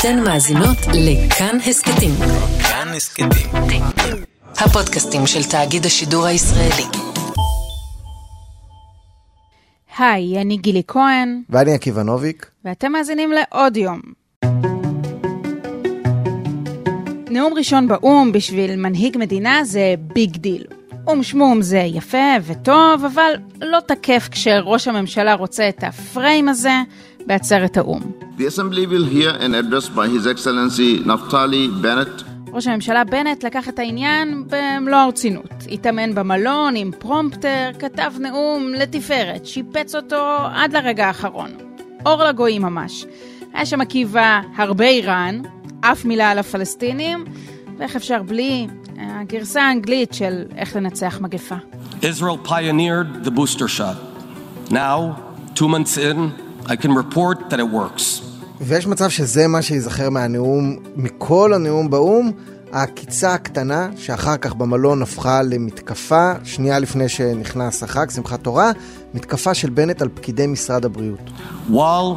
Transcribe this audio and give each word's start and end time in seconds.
אתן 0.00 0.20
מאזינות 0.24 0.76
לכאן 0.94 1.58
הסכתים. 1.66 2.10
כאן 2.62 2.88
הסכתים. 2.96 3.28
הפודקאסטים 4.54 5.26
של 5.26 5.50
תאגיד 5.50 5.86
השידור 5.86 6.26
הישראלי. 6.26 6.82
היי, 9.98 10.40
אני 10.40 10.56
גילי 10.56 10.82
כהן, 10.88 11.42
ואני 11.50 11.74
עקיבא 11.74 12.02
נוביק. 12.02 12.50
ואתם 12.64 12.92
מאזינים 12.92 13.32
לעוד 13.32 13.76
יום. 13.76 14.00
נאום 17.30 17.54
ראשון 17.56 17.88
באו"ם 17.88 18.32
בשביל 18.32 18.76
מנהיג 18.76 19.16
מדינה 19.18 19.64
זה 19.64 19.94
big 19.98 20.36
deal. 20.36 20.64
או"ם 21.06 21.22
שמום 21.22 21.62
זה 21.62 21.78
יפה 21.78 22.36
וטוב, 22.42 23.04
אבל 23.04 23.32
לא 23.60 23.78
תקף 23.86 24.28
כשראש 24.30 24.88
הממשלה 24.88 25.34
רוצה 25.34 25.68
את 25.68 25.84
ה 25.84 25.95
frame 25.95 26.48
הזה 26.48 26.72
בעצרת 27.28 27.76
האו"ם. 27.76 28.00
The 28.38 28.40
Assembly 28.40 28.86
will 28.86 29.06
hear 29.14 29.32
an 29.40 29.54
address 29.54 29.88
by 29.88 30.06
His 30.08 30.26
Excellency 30.26 31.06
Naftali 31.06 31.82
Bennett, 31.82 32.24
ראש 32.52 32.66
הממשלה 32.66 33.04
בנט 33.04 33.44
לקח 33.44 33.68
את 33.68 33.78
העניין 33.78 34.44
במלוא 34.46 34.98
הרצינות. 34.98 35.50
התאמן 35.70 36.14
במלון 36.14 36.76
עם 36.76 36.90
פרומפטר, 36.98 37.70
כתב 37.78 38.12
נאום 38.20 38.72
לתפארת, 38.78 39.46
שיפץ 39.46 39.94
אותו 39.94 40.36
עד 40.54 40.72
לרגע 40.72 41.06
האחרון. 41.06 41.50
אור 42.06 42.24
לגויים 42.24 42.62
ממש. 42.62 43.06
היה 43.54 43.66
שם 43.66 43.80
עקיבא 43.80 44.40
הרבה 44.56 44.84
איראן, 44.84 45.42
אף 45.80 46.04
מילה 46.04 46.30
על 46.30 46.38
הפלסטינים, 46.38 47.24
ואיך 47.78 47.96
אפשר 47.96 48.22
בלי 48.22 48.66
הגרסה 48.98 49.62
האנגלית 49.62 50.14
של 50.14 50.42
איך 50.56 50.76
לנצח 50.76 51.20
מגפה. 51.20 51.56
Israel 52.02 52.48
pioneered 52.48 53.26
the 53.26 53.30
booster 53.30 53.68
shot. 53.68 53.96
Now, 54.70 55.16
two 55.54 55.68
months 55.68 55.96
in, 55.96 56.47
I 56.67 56.75
can 56.75 56.93
report 56.93 57.49
that 57.49 57.59
it 57.59 57.69
works. 57.73 58.23
ויש 58.61 58.87
מצב 58.87 59.09
שזה 59.09 59.47
מה 59.47 59.61
שייזכר 59.61 60.09
מהנאום, 60.09 60.77
מכל 60.95 61.53
הנאום 61.53 61.89
באו"ם, 61.89 62.31
העקיצה 62.71 63.33
הקטנה 63.33 63.89
שאחר 63.97 64.37
כך 64.37 64.55
במלון 64.55 65.01
הפכה 65.01 65.41
למתקפה, 65.43 66.31
שנייה 66.43 66.79
לפני 66.79 67.09
שנכנס 67.09 67.83
החג, 67.83 68.09
שמחת 68.09 68.43
תורה, 68.43 68.71
מתקפה 69.13 69.53
של 69.53 69.69
בנט 69.69 70.01
על 70.01 70.09
פקידי 70.13 70.47
משרד 70.47 70.85
הבריאות. 70.85 71.29
While 71.69 72.15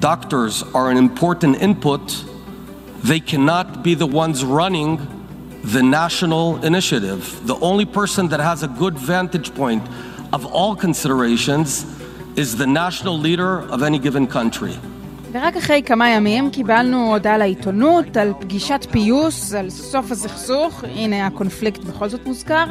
doctors 0.00 0.62
are 0.74 0.90
an 0.90 0.98
important 0.98 1.62
input, 1.62 2.12
they 3.04 3.20
cannot 3.20 3.82
be 3.82 3.94
the 3.94 4.06
ones 4.06 4.44
running 4.44 4.98
the 5.74 5.82
national 5.82 6.64
initiative. 6.70 7.22
The 7.46 7.58
only 7.70 7.86
person 7.98 8.28
that 8.28 8.40
has 8.40 8.62
a 8.62 8.70
good 8.82 8.98
vantage 8.98 9.54
point 9.54 9.84
of 10.32 10.44
all 10.46 10.76
considerations 10.86 11.68
is 12.35 12.57
the 12.57 12.67
national 12.67 13.17
leader 13.17 13.59
of 13.73 13.81
any 13.83 13.99
given 13.99 14.25
country. 14.27 14.77
ורק 15.31 15.57
אחרי 15.57 15.81
כמה 15.85 16.09
ימים 16.09 16.49
קיבלנו 16.49 17.11
הודעה 17.13 17.37
לעיתונות 17.37 18.17
על 18.17 18.33
פגישת 18.39 18.85
פיוס, 18.91 19.53
על 19.53 19.69
סוף 19.69 20.11
הסכסוך, 20.11 20.83
הנה 20.83 21.27
הקונפליקט 21.27 21.83
בכל 21.83 22.09
זאת 22.09 22.25
מוזכר, 22.25 22.65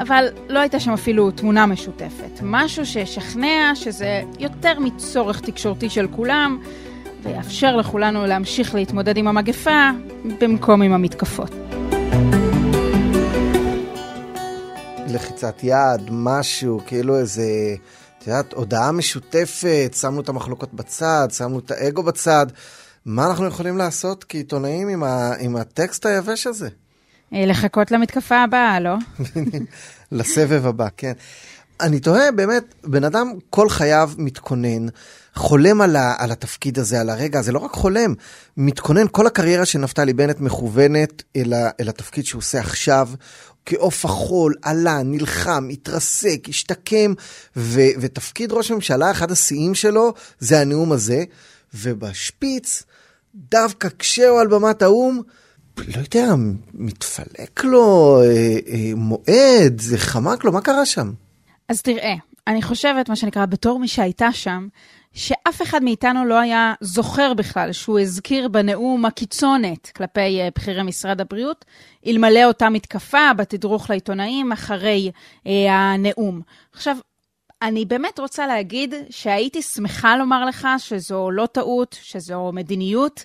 אבל 0.00 0.26
לא 0.48 0.58
הייתה 0.58 0.80
שם 0.80 0.92
אפילו 0.92 1.30
תמונה 1.30 1.66
משותפת. 1.66 2.40
משהו 2.42 2.86
שישכנע 2.86 3.72
שזה 3.74 4.22
יותר 4.38 4.80
מצורך 4.80 5.40
תקשורתי 5.40 5.90
של 5.90 6.06
כולם, 6.10 6.58
ויאפשר 7.22 7.76
לכולנו 7.76 8.26
להמשיך 8.26 8.74
להתמודד 8.74 9.16
עם 9.16 9.28
המגפה 9.28 9.90
במקום 10.40 10.82
עם 10.82 10.92
המתקפות. 10.92 11.50
לחיצת 15.08 15.60
יד, 15.62 16.00
משהו, 16.10 16.80
כאילו 16.86 17.18
איזה, 17.18 17.42
את 18.20 18.26
יודעת, 18.26 18.52
הודעה 18.52 18.92
משותפת, 18.92 19.96
שמנו 20.00 20.20
את 20.20 20.28
המחלוקות 20.28 20.74
בצד, 20.74 21.28
שמנו 21.32 21.58
את 21.58 21.70
האגו 21.70 22.02
בצד. 22.02 22.46
מה 23.06 23.26
אנחנו 23.26 23.46
יכולים 23.46 23.76
לעשות 23.76 24.24
כעיתונאים 24.24 24.88
עם, 24.88 25.02
ה, 25.02 25.32
עם 25.38 25.56
הטקסט 25.56 26.06
היבש 26.06 26.46
הזה? 26.46 26.68
אה, 27.34 27.46
לחכות 27.46 27.90
למתקפה 27.90 28.36
הבאה, 28.42 28.80
לא? 28.80 28.94
לסבב 30.12 30.66
הבא, 30.66 30.88
כן. 30.96 31.12
אני 31.80 32.00
תוהה, 32.00 32.32
באמת, 32.32 32.74
בן 32.84 33.04
אדם 33.04 33.32
כל 33.50 33.68
חייו 33.68 34.10
מתכונן, 34.18 34.86
חולם 35.34 35.80
על, 35.80 35.96
ה, 35.96 36.14
על 36.18 36.30
התפקיד 36.32 36.78
הזה, 36.78 37.00
על 37.00 37.10
הרגע 37.10 37.38
הזה, 37.38 37.52
לא 37.52 37.58
רק 37.58 37.72
חולם, 37.72 38.14
מתכונן, 38.56 39.06
כל 39.10 39.26
הקריירה 39.26 39.64
של 39.64 39.78
נפתלי 39.78 40.12
בנט 40.12 40.40
מכוונת 40.40 41.22
אל, 41.36 41.52
ה, 41.52 41.70
אל 41.80 41.88
התפקיד 41.88 42.24
שהוא 42.24 42.38
עושה 42.38 42.60
עכשיו. 42.60 43.08
כעוף 43.66 44.04
החול, 44.04 44.54
עלה, 44.62 45.02
נלחם, 45.02 45.68
התרסק, 45.72 46.48
השתקם, 46.48 47.14
ו, 47.56 47.80
ותפקיד 48.00 48.52
ראש 48.52 48.70
ממשלה, 48.70 49.10
אחד 49.10 49.30
השיאים 49.30 49.74
שלו, 49.74 50.12
זה 50.38 50.60
הנאום 50.60 50.92
הזה. 50.92 51.24
ובשפיץ, 51.74 52.82
דווקא 53.34 53.88
כשהוא 53.98 54.40
על 54.40 54.46
במת 54.46 54.82
האו"ם, 54.82 55.20
לא 55.78 56.02
יודע, 56.14 56.34
מתפלק 56.74 57.64
לו 57.64 58.18
אה, 58.22 58.58
אה, 58.68 58.92
מועד, 58.96 59.80
זה 59.80 59.98
חמק 59.98 60.44
לו, 60.44 60.52
מה 60.52 60.60
קרה 60.60 60.86
שם? 60.86 61.12
אז 61.68 61.82
תראה, 61.82 62.14
אני 62.46 62.62
חושבת, 62.62 63.08
מה 63.08 63.16
שנקרא, 63.16 63.46
בתור 63.46 63.78
מי 63.78 63.88
שהייתה 63.88 64.32
שם, 64.32 64.68
שאף 65.14 65.62
אחד 65.62 65.82
מאיתנו 65.82 66.24
לא 66.24 66.38
היה 66.38 66.74
זוכר 66.80 67.34
בכלל 67.34 67.72
שהוא 67.72 67.98
הזכיר 67.98 68.48
בנאום 68.48 69.04
הקיצונת 69.04 69.88
כלפי 69.88 70.40
uh, 70.40 70.52
בכירי 70.56 70.82
משרד 70.82 71.20
הבריאות, 71.20 71.64
אלמלא 72.06 72.44
אותה 72.44 72.68
מתקפה 72.68 73.34
בתדרוך 73.36 73.90
לעיתונאים 73.90 74.52
אחרי 74.52 75.10
uh, 75.38 75.48
הנאום. 75.70 76.40
עכשיו, 76.72 76.96
אני 77.62 77.84
באמת 77.84 78.18
רוצה 78.18 78.46
להגיד 78.46 78.94
שהייתי 79.10 79.62
שמחה 79.62 80.16
לומר 80.16 80.44
לך 80.44 80.68
שזו 80.78 81.30
לא 81.30 81.46
טעות, 81.46 81.96
שזו 82.02 82.50
מדיניות, 82.52 83.24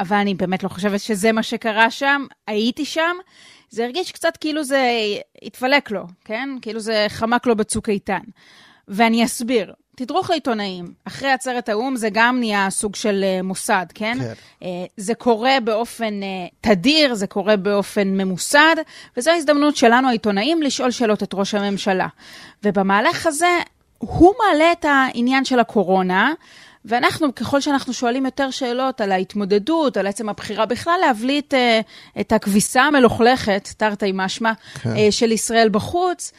אבל 0.00 0.16
אני 0.16 0.34
באמת 0.34 0.62
לא 0.62 0.68
חושבת 0.68 1.00
שזה 1.00 1.32
מה 1.32 1.42
שקרה 1.42 1.90
שם. 1.90 2.26
הייתי 2.46 2.84
שם, 2.84 3.16
זה 3.70 3.84
הרגיש 3.84 4.12
קצת 4.12 4.36
כאילו 4.36 4.64
זה 4.64 4.90
התפלק 5.42 5.90
לו, 5.90 6.06
כן? 6.24 6.48
כאילו 6.62 6.80
זה 6.80 7.06
חמק 7.08 7.46
לו 7.46 7.56
בצוק 7.56 7.88
איתן. 7.88 8.20
ואני 8.88 9.24
אסביר. 9.24 9.72
תדרוך 9.98 10.30
לעיתונאים, 10.30 10.92
אחרי 11.04 11.30
עצרת 11.30 11.68
האו"ם 11.68 11.96
זה 11.96 12.08
גם 12.12 12.38
נהיה 12.38 12.70
סוג 12.70 12.96
של 12.96 13.24
uh, 13.24 13.42
מוסד, 13.42 13.86
כן? 13.94 14.18
כן. 14.20 14.32
Uh, 14.62 14.66
זה 14.96 15.14
קורה 15.14 15.60
באופן 15.64 16.20
uh, 16.22 16.54
תדיר, 16.60 17.14
זה 17.14 17.26
קורה 17.26 17.56
באופן 17.56 18.08
ממוסד, 18.08 18.76
וזו 19.16 19.30
ההזדמנות 19.30 19.76
שלנו, 19.76 20.08
העיתונאים, 20.08 20.62
לשאול 20.62 20.90
שאלות 20.90 21.22
את 21.22 21.34
ראש 21.34 21.54
הממשלה. 21.54 22.06
ובמהלך 22.64 23.26
הזה, 23.26 23.58
הוא 23.98 24.34
מעלה 24.38 24.72
את 24.72 24.84
העניין 24.88 25.44
של 25.44 25.58
הקורונה, 25.58 26.32
ואנחנו, 26.84 27.34
ככל 27.34 27.60
שאנחנו 27.60 27.92
שואלים 27.92 28.24
יותר 28.24 28.50
שאלות 28.50 29.00
על 29.00 29.12
ההתמודדות, 29.12 29.96
על 29.96 30.06
עצם 30.06 30.28
הבחירה 30.28 30.66
בכלל, 30.66 30.98
להבליט 31.06 31.54
את 32.20 32.32
הכביסה 32.32 32.82
המלוכלכת, 32.82 33.68
תרתי 33.76 34.12
משמע, 34.14 34.52
כן. 34.82 35.10
של 35.10 35.32
ישראל 35.32 35.68
בחוץ, 35.68 36.32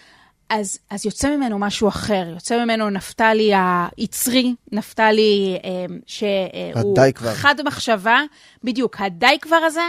אז, 0.50 0.80
אז 0.90 1.06
יוצא 1.06 1.36
ממנו 1.36 1.60
משהו 1.60 1.88
אחר, 1.88 2.24
יוצא 2.34 2.66
ממנו 2.66 2.90
נפתלי 2.90 3.52
היצרי, 3.56 4.56
נפתלי 4.72 5.58
אה, 5.64 5.86
שהוא. 6.06 6.82
חד 7.34 7.56
מחשבה, 7.66 8.22
בדיוק, 8.64 9.02
הדי 9.02 9.38
כבר 9.42 9.56
הזה 9.56 9.82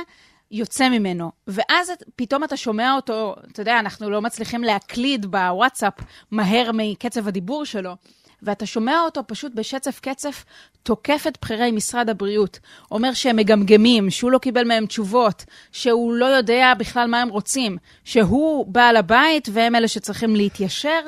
יוצא 0.50 0.88
ממנו. 0.88 1.31
ואז 1.47 1.93
פתאום 2.16 2.44
אתה 2.44 2.56
שומע 2.56 2.94
אותו, 2.94 3.34
אתה 3.53 3.60
יודע, 3.60 3.78
אנחנו 3.78 4.10
לא 4.10 4.22
מצליחים 4.22 4.65
להקליד 4.65 5.26
בוואטסאפ 5.26 5.94
מהר 6.31 6.71
מקצב 6.75 7.28
הדיבור 7.28 7.65
שלו. 7.65 7.97
ואתה 8.42 8.66
שומע 8.66 9.00
אותו 9.00 9.22
פשוט 9.26 9.52
בשצף 9.54 10.00
קצף 10.00 10.44
תוקף 10.82 11.24
את 11.28 11.38
בכירי 11.42 11.70
משרד 11.70 12.10
הבריאות. 12.10 12.58
אומר 12.90 13.14
שהם 13.14 13.36
מגמגמים, 13.36 14.10
שהוא 14.10 14.30
לא 14.30 14.38
קיבל 14.38 14.64
מהם 14.64 14.86
תשובות, 14.86 15.44
שהוא 15.72 16.14
לא 16.14 16.26
יודע 16.26 16.72
בכלל 16.78 17.06
מה 17.06 17.20
הם 17.20 17.28
רוצים, 17.28 17.76
שהוא 18.04 18.66
בעל 18.66 18.96
הבית 18.96 19.48
והם 19.52 19.74
אלה 19.74 19.88
שצריכים 19.88 20.36
להתיישר. 20.36 21.00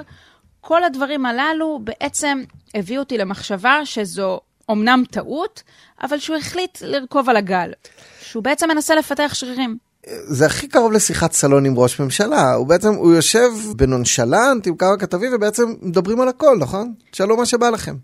כל 0.61 0.85
הדברים 0.85 1.27
הללו 1.27 1.81
בעצם 1.85 2.43
הביאו 2.75 3.01
אותי 3.03 3.19
למחשבה 3.19 3.81
שזו 3.85 4.41
אומנם 4.69 5.03
טעות, 5.11 5.63
אבל 6.03 6.19
שהוא 6.19 6.37
החליט 6.37 6.79
לרכוב 6.83 7.29
על 7.29 7.37
הגל. 7.37 7.73
שהוא 8.21 8.43
בעצם 8.43 8.69
מנסה 8.69 8.95
לפתח 8.95 9.31
שרירים. 9.35 9.92
זה 10.07 10.47
הכי 10.47 10.69
קרוב 10.69 10.93
לשיחת 10.93 11.33
סלון 11.33 11.65
עם 11.67 11.79
ראש 11.79 12.01
ממשלה, 12.01 12.55
הוא 12.55 12.67
בעצם, 12.67 12.95
הוא 12.95 13.15
יושב 13.15 13.51
בנונשלנט 13.77 14.67
עם 14.67 14.77
כמה 14.77 14.97
כתבים 14.99 15.31
ובעצם 15.35 15.75
מדברים 15.83 16.21
על 16.21 16.29
הכל, 16.29 16.57
נכון? 16.61 16.95
שאלו 17.13 17.37
מה 17.37 17.47
שבא 17.47 17.71
לכם. 17.71 17.95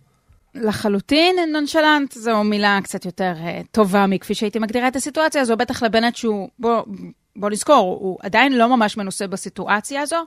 לחלוטין 0.55 1.37
נונשלנט 1.53 2.13
זו 2.13 2.45
מילה 2.45 2.79
קצת 2.83 3.05
יותר 3.05 3.33
uh, 3.37 3.67
טובה 3.71 4.07
מכפי 4.07 4.35
שהייתי 4.35 4.59
מגדירה 4.59 4.89
את 4.89 4.97
הסיטואציה 4.97 5.43
הזו, 5.43 5.57
בטח 5.57 5.83
לבנט 5.83 6.17
שהוא, 6.17 6.49
בוא, 6.59 6.83
בוא 7.37 7.51
נזכור, 7.51 7.99
הוא 8.01 8.19
עדיין 8.23 8.59
לא 8.59 8.77
ממש 8.77 8.97
מנוסה 8.97 9.27
בסיטואציה 9.27 10.03
הזו, 10.03 10.25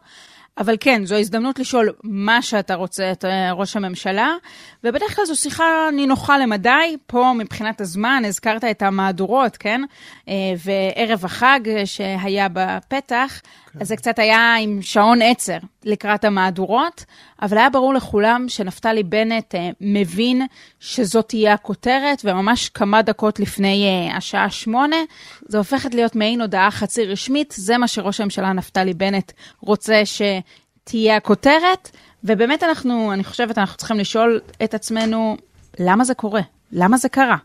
אבל 0.57 0.75
כן, 0.79 1.05
זו 1.05 1.15
הזדמנות 1.15 1.59
לשאול 1.59 1.89
מה 2.03 2.41
שאתה 2.41 2.75
רוצה 2.75 3.11
את 3.11 3.25
אה, 3.25 3.51
ראש 3.51 3.75
הממשלה, 3.75 4.35
ובדרך 4.83 5.15
כלל 5.15 5.25
זו 5.25 5.35
שיחה 5.35 5.89
נינוחה 5.93 6.37
למדי. 6.37 6.97
פה 7.07 7.33
מבחינת 7.37 7.81
הזמן, 7.81 8.23
הזכרת 8.25 8.63
את 8.63 8.81
המהדורות, 8.81 9.57
כן? 9.57 9.81
אה, 10.29 10.33
וערב 10.57 11.25
החג 11.25 11.59
שהיה 11.85 12.47
בפתח, 12.53 13.41
אז 13.79 13.87
זה 13.87 13.95
קצת 13.95 14.19
היה 14.19 14.55
עם 14.55 14.81
שעון 14.81 15.21
עצר 15.21 15.57
לקראת 15.83 16.23
המהדורות, 16.23 17.05
אבל 17.41 17.57
היה 17.57 17.69
ברור 17.69 17.93
לכולם 17.93 18.45
שנפתלי 18.47 19.03
בנט 19.03 19.55
אה, 19.55 19.69
מבין 19.81 20.45
שזאת 20.79 21.27
תהיה 21.27 21.53
הכותרת, 21.53 22.21
וממש 22.23 22.69
כמה 22.69 23.01
דקות 23.01 23.39
לפני 23.39 23.87
אה, 23.87 24.17
השעה 24.17 24.49
שמונה, 24.49 24.95
זה 25.47 25.57
הופכת 25.57 25.93
להיות 25.93 26.15
מעין 26.15 26.41
הודעה 26.41 26.71
חצי 26.71 27.05
רשמית, 27.05 27.53
זה 27.57 27.77
מה 27.77 27.87
שראש 27.87 28.21
הממשלה 28.21 28.53
נפתלי 28.53 28.93
בנט 28.93 29.31
רוצה 29.59 30.05
שתהיה 30.89 31.17
הכותרת, 31.17 31.89
ובאמת 32.23 32.63
אנחנו, 32.63 33.13
אני 33.13 33.23
חושבת, 33.23 33.57
אנחנו 33.57 33.77
צריכים 33.77 33.97
לשאול 33.97 34.39
את 34.63 34.73
עצמנו, 34.73 35.37
למה 35.79 36.03
זה 36.03 36.13
קורה? 36.13 36.41
למה 36.71 36.97
זה 36.97 37.09
קרה? 37.09 37.37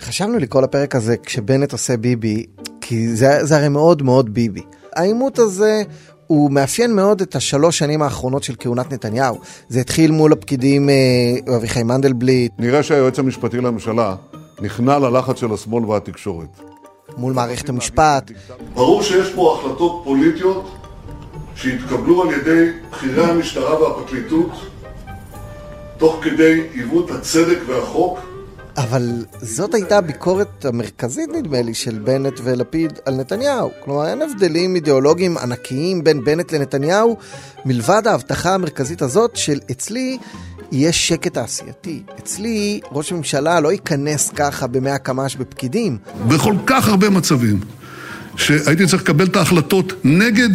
חשבנו 0.00 0.38
לקרוא 0.38 0.62
לפרק 0.62 0.94
הזה 0.94 1.16
כשבנט 1.16 1.72
עושה 1.72 1.96
ביבי, 1.96 2.46
כי 2.80 3.08
זה, 3.08 3.44
זה 3.44 3.56
הרי 3.56 3.68
מאוד 3.68 4.02
מאוד 4.02 4.34
ביבי. 4.34 4.62
העימות 4.96 5.38
הזה 5.38 5.82
הוא 6.26 6.50
מאפיין 6.50 6.96
מאוד 6.96 7.20
את 7.20 7.34
השלוש 7.34 7.78
שנים 7.78 8.02
האחרונות 8.02 8.42
של 8.42 8.54
כהונת 8.58 8.92
נתניהו. 8.92 9.38
זה 9.68 9.80
התחיל 9.80 10.10
מול 10.10 10.32
הפקידים 10.32 10.88
אה, 10.88 11.56
אביחי 11.56 11.82
מנדלבליט. 11.82 12.52
נראה 12.58 12.82
שהיועץ 12.82 13.18
המשפטי 13.18 13.56
לממשלה 13.56 14.16
נכנע 14.60 14.98
ללחץ 14.98 15.40
של 15.40 15.52
השמאל 15.52 15.84
והתקשורת. 15.84 16.60
מול 17.16 17.32
מערכת 17.32 17.68
המשפט. 17.68 18.30
ברור 18.74 19.02
שיש 19.02 19.34
פה 19.34 19.58
החלטות 19.58 20.00
פוליטיות 20.04 20.70
שהתקבלו 21.54 22.22
על 22.22 22.30
ידי 22.30 22.70
בכירי 22.90 23.24
המשטרה 23.24 23.82
והפרקליטות 23.82 24.50
תוך 25.98 26.18
כדי 26.22 26.62
עיוות 26.72 27.10
הצדק 27.10 27.58
והחוק 27.66 28.18
אבל 28.76 29.24
זאת 29.40 29.74
הייתה 29.74 29.98
הביקורת 29.98 30.64
המרכזית, 30.64 31.28
נדמה 31.28 31.62
לי, 31.62 31.74
של 31.74 31.98
בנט 31.98 32.40
ולפיד 32.42 32.98
על 33.04 33.14
נתניהו. 33.14 33.70
כלומר, 33.84 34.06
אין 34.06 34.22
הבדלים 34.22 34.74
אידיאולוגיים 34.74 35.38
ענקיים 35.38 36.04
בין 36.04 36.24
בנט 36.24 36.52
לנתניהו, 36.52 37.16
מלבד 37.64 38.06
ההבטחה 38.06 38.54
המרכזית 38.54 39.02
הזאת 39.02 39.36
של 39.36 39.60
אצלי 39.70 40.18
יש 40.72 41.08
שקט 41.08 41.34
תעשייתי. 41.34 42.02
אצלי 42.18 42.80
ראש 42.92 43.12
הממשלה 43.12 43.60
לא 43.60 43.72
ייכנס 43.72 44.30
ככה 44.30 44.66
במאה 44.66 44.98
קמ"ש 44.98 45.36
בפקידים. 45.36 45.98
בכל 46.28 46.54
כך 46.66 46.88
הרבה 46.88 47.10
מצבים 47.10 47.60
שהייתי 48.36 48.86
צריך 48.86 49.02
לקבל 49.02 49.26
את 49.26 49.36
ההחלטות 49.36 49.92
נגד 50.04 50.48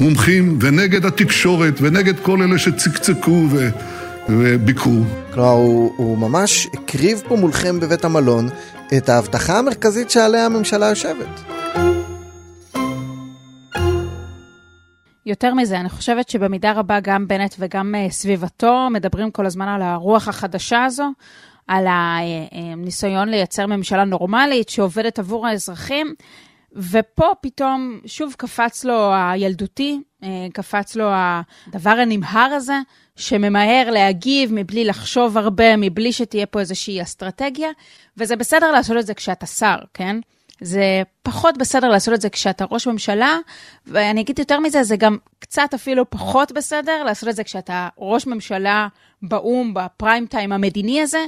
מומחים 0.00 0.58
ונגד 0.60 1.06
התקשורת 1.06 1.74
ונגד 1.80 2.14
כל 2.22 2.42
אלה 2.42 2.58
שצקצקו 2.58 3.46
ו... 3.50 3.68
וביקרו. 4.28 5.02
כלומר, 5.34 5.50
הוא, 5.50 5.92
הוא 5.96 6.18
ממש 6.18 6.68
הקריב 6.74 7.22
פה 7.28 7.36
מולכם 7.36 7.80
בבית 7.80 8.04
המלון 8.04 8.48
את 8.96 9.08
ההבטחה 9.08 9.58
המרכזית 9.58 10.10
שעליה 10.10 10.46
הממשלה 10.46 10.86
יושבת. 10.86 11.57
יותר 15.28 15.54
מזה, 15.54 15.80
אני 15.80 15.88
חושבת 15.88 16.28
שבמידה 16.28 16.72
רבה 16.72 17.00
גם 17.00 17.28
בנט 17.28 17.54
וגם 17.58 17.94
uh, 17.94 18.12
סביבתו 18.12 18.88
מדברים 18.90 19.30
כל 19.30 19.46
הזמן 19.46 19.68
על 19.68 19.82
הרוח 19.82 20.28
החדשה 20.28 20.84
הזו, 20.84 21.10
על 21.66 21.86
הניסיון 21.88 23.28
לייצר 23.28 23.66
ממשלה 23.66 24.04
נורמלית 24.04 24.68
שעובדת 24.68 25.18
עבור 25.18 25.46
האזרחים, 25.46 26.14
ופה 26.72 27.30
פתאום 27.40 28.00
שוב 28.06 28.34
קפץ 28.38 28.84
לו 28.84 29.12
הילדותי, 29.14 30.00
אה, 30.22 30.46
קפץ 30.52 30.96
לו 30.96 31.10
הדבר 31.10 31.90
הנמהר 31.90 32.50
הזה, 32.54 32.78
שממהר 33.16 33.90
להגיב 33.90 34.50
מבלי 34.54 34.84
לחשוב 34.84 35.38
הרבה, 35.38 35.76
מבלי 35.76 36.12
שתהיה 36.12 36.46
פה 36.46 36.60
איזושהי 36.60 37.02
אסטרטגיה, 37.02 37.68
וזה 38.16 38.36
בסדר 38.36 38.70
לעשות 38.72 38.96
את 38.96 39.06
זה 39.06 39.14
כשאתה 39.14 39.46
שר, 39.46 39.76
כן? 39.94 40.16
זה 40.60 41.02
פחות 41.22 41.58
בסדר 41.58 41.88
לעשות 41.88 42.14
את 42.14 42.20
זה 42.20 42.28
כשאתה 42.28 42.64
ראש 42.70 42.86
ממשלה, 42.86 43.38
ואני 43.86 44.20
אגיד 44.20 44.38
יותר 44.38 44.60
מזה, 44.60 44.82
זה 44.82 44.96
גם 44.96 45.16
קצת 45.38 45.74
אפילו 45.74 46.10
פחות 46.10 46.52
בסדר 46.52 47.04
לעשות 47.04 47.28
את 47.28 47.36
זה 47.36 47.44
כשאתה 47.44 47.88
ראש 47.98 48.26
ממשלה 48.26 48.88
באו"ם, 49.22 49.74
בפריים 49.74 50.26
טיים 50.26 50.52
המדיני 50.52 51.02
הזה. 51.02 51.24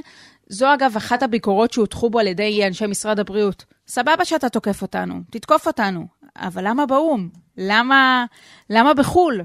זו 0.49 0.73
אגב 0.73 0.93
אחת 0.97 1.23
הביקורות 1.23 1.73
שהוטחו 1.73 2.09
בו 2.09 2.19
על 2.19 2.27
ידי 2.27 2.67
אנשי 2.67 2.87
משרד 2.87 3.19
הבריאות. 3.19 3.65
סבבה 3.87 4.25
שאתה 4.25 4.49
תוקף 4.49 4.81
אותנו, 4.81 5.21
תתקוף 5.31 5.67
אותנו, 5.67 6.07
אבל 6.35 6.67
למה 6.67 6.85
באו"ם? 6.85 7.29
למה, 7.57 8.25
למה 8.69 8.93
בחו"ל? 8.93 9.41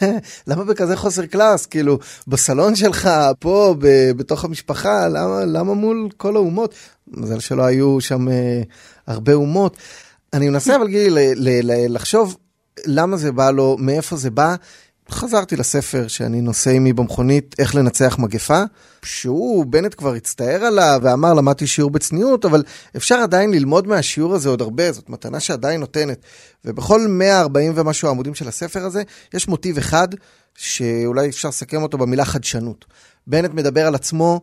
למה 0.48 0.64
בכזה 0.64 0.96
חוסר 0.96 1.26
קלאס? 1.26 1.66
כאילו, 1.66 1.98
בסלון 2.26 2.74
שלך, 2.74 3.10
פה, 3.38 3.74
ב- 3.78 4.10
בתוך 4.16 4.44
המשפחה, 4.44 5.08
למה, 5.08 5.44
למה 5.46 5.74
מול 5.74 6.08
כל 6.16 6.36
האומות? 6.36 6.74
מזל 7.08 7.38
שלא 7.40 7.62
היו 7.62 8.00
שם 8.00 8.28
אה, 8.28 8.62
הרבה 9.10 9.34
אומות. 9.34 9.76
אני 10.32 10.48
מנסה 10.48 10.76
אבל 10.76 10.88
גילי 10.88 11.34
לחשוב 11.88 12.36
למה 12.86 13.16
זה 13.16 13.32
בא 13.32 13.50
לו, 13.50 13.76
מאיפה 13.78 14.16
זה 14.16 14.30
בא. 14.30 14.54
חזרתי 15.10 15.56
לספר 15.56 16.08
שאני 16.08 16.40
נוסע 16.40 16.70
עימי 16.70 16.92
במכונית, 16.92 17.54
איך 17.58 17.74
לנצח 17.74 18.18
מגפה, 18.18 18.62
שהוא, 19.02 19.66
בנט 19.66 19.94
כבר 19.94 20.14
הצטער 20.14 20.64
עליו 20.64 21.00
ואמר, 21.02 21.34
למדתי 21.34 21.66
שיעור 21.66 21.90
בצניעות, 21.90 22.44
אבל 22.44 22.62
אפשר 22.96 23.14
עדיין 23.14 23.50
ללמוד 23.50 23.86
מהשיעור 23.86 24.34
הזה 24.34 24.48
עוד 24.48 24.60
הרבה, 24.60 24.92
זאת 24.92 25.10
מתנה 25.10 25.40
שעדיין 25.40 25.80
נותנת. 25.80 26.18
ובכל 26.64 27.00
140 27.08 27.72
ומשהו 27.74 28.08
העמודים 28.08 28.34
של 28.34 28.48
הספר 28.48 28.84
הזה, 28.84 29.02
יש 29.34 29.48
מוטיב 29.48 29.78
אחד, 29.78 30.08
שאולי 30.54 31.28
אפשר 31.28 31.48
לסכם 31.48 31.82
אותו 31.82 31.98
במילה 31.98 32.24
חדשנות. 32.24 32.84
בנט 33.26 33.50
מדבר 33.54 33.86
על 33.86 33.94
עצמו 33.94 34.40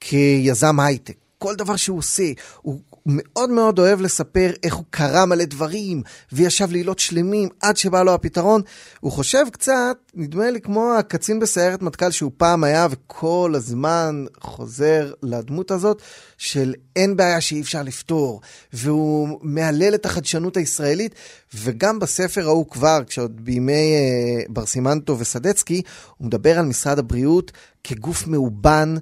כיזם 0.00 0.80
הייטק. 0.80 1.14
כל 1.38 1.54
דבר 1.54 1.76
שהוא 1.76 1.98
עושה, 1.98 2.32
הוא 2.62 2.80
מאוד 3.10 3.50
מאוד 3.50 3.78
אוהב 3.78 4.00
לספר 4.00 4.50
איך 4.62 4.74
הוא 4.74 4.84
קרא 4.90 5.24
מלא 5.24 5.44
דברים, 5.44 6.02
וישב 6.32 6.70
לילות 6.70 6.98
שלמים 6.98 7.48
עד 7.60 7.76
שבא 7.76 8.02
לו 8.02 8.14
הפתרון. 8.14 8.62
הוא 9.00 9.12
חושב 9.12 9.44
קצת, 9.52 9.96
נדמה 10.14 10.50
לי 10.50 10.60
כמו 10.60 10.94
הקצין 10.94 11.40
בסיירת 11.40 11.82
מטכ"ל 11.82 12.10
שהוא 12.10 12.32
פעם 12.36 12.64
היה, 12.64 12.86
וכל 12.90 13.52
הזמן 13.56 14.24
חוזר 14.40 15.12
לדמות 15.22 15.70
הזאת, 15.70 16.02
של 16.38 16.74
אין 16.96 17.16
בעיה 17.16 17.40
שאי 17.40 17.60
אפשר 17.60 17.82
לפתור, 17.82 18.40
והוא 18.72 19.38
מהלל 19.42 19.94
את 19.94 20.06
החדשנות 20.06 20.56
הישראלית, 20.56 21.14
וגם 21.54 21.98
בספר 21.98 22.46
ההוא 22.46 22.66
כבר, 22.70 23.00
כשעוד 23.06 23.44
בימי 23.44 23.72
אה, 23.72 24.42
בר 24.48 24.66
סימנטו 24.66 25.18
וסדצקי, 25.18 25.82
הוא 26.16 26.26
מדבר 26.26 26.58
על 26.58 26.64
משרד 26.64 26.98
הבריאות 26.98 27.52
כגוף 27.84 28.26
מאובן, 28.26 28.94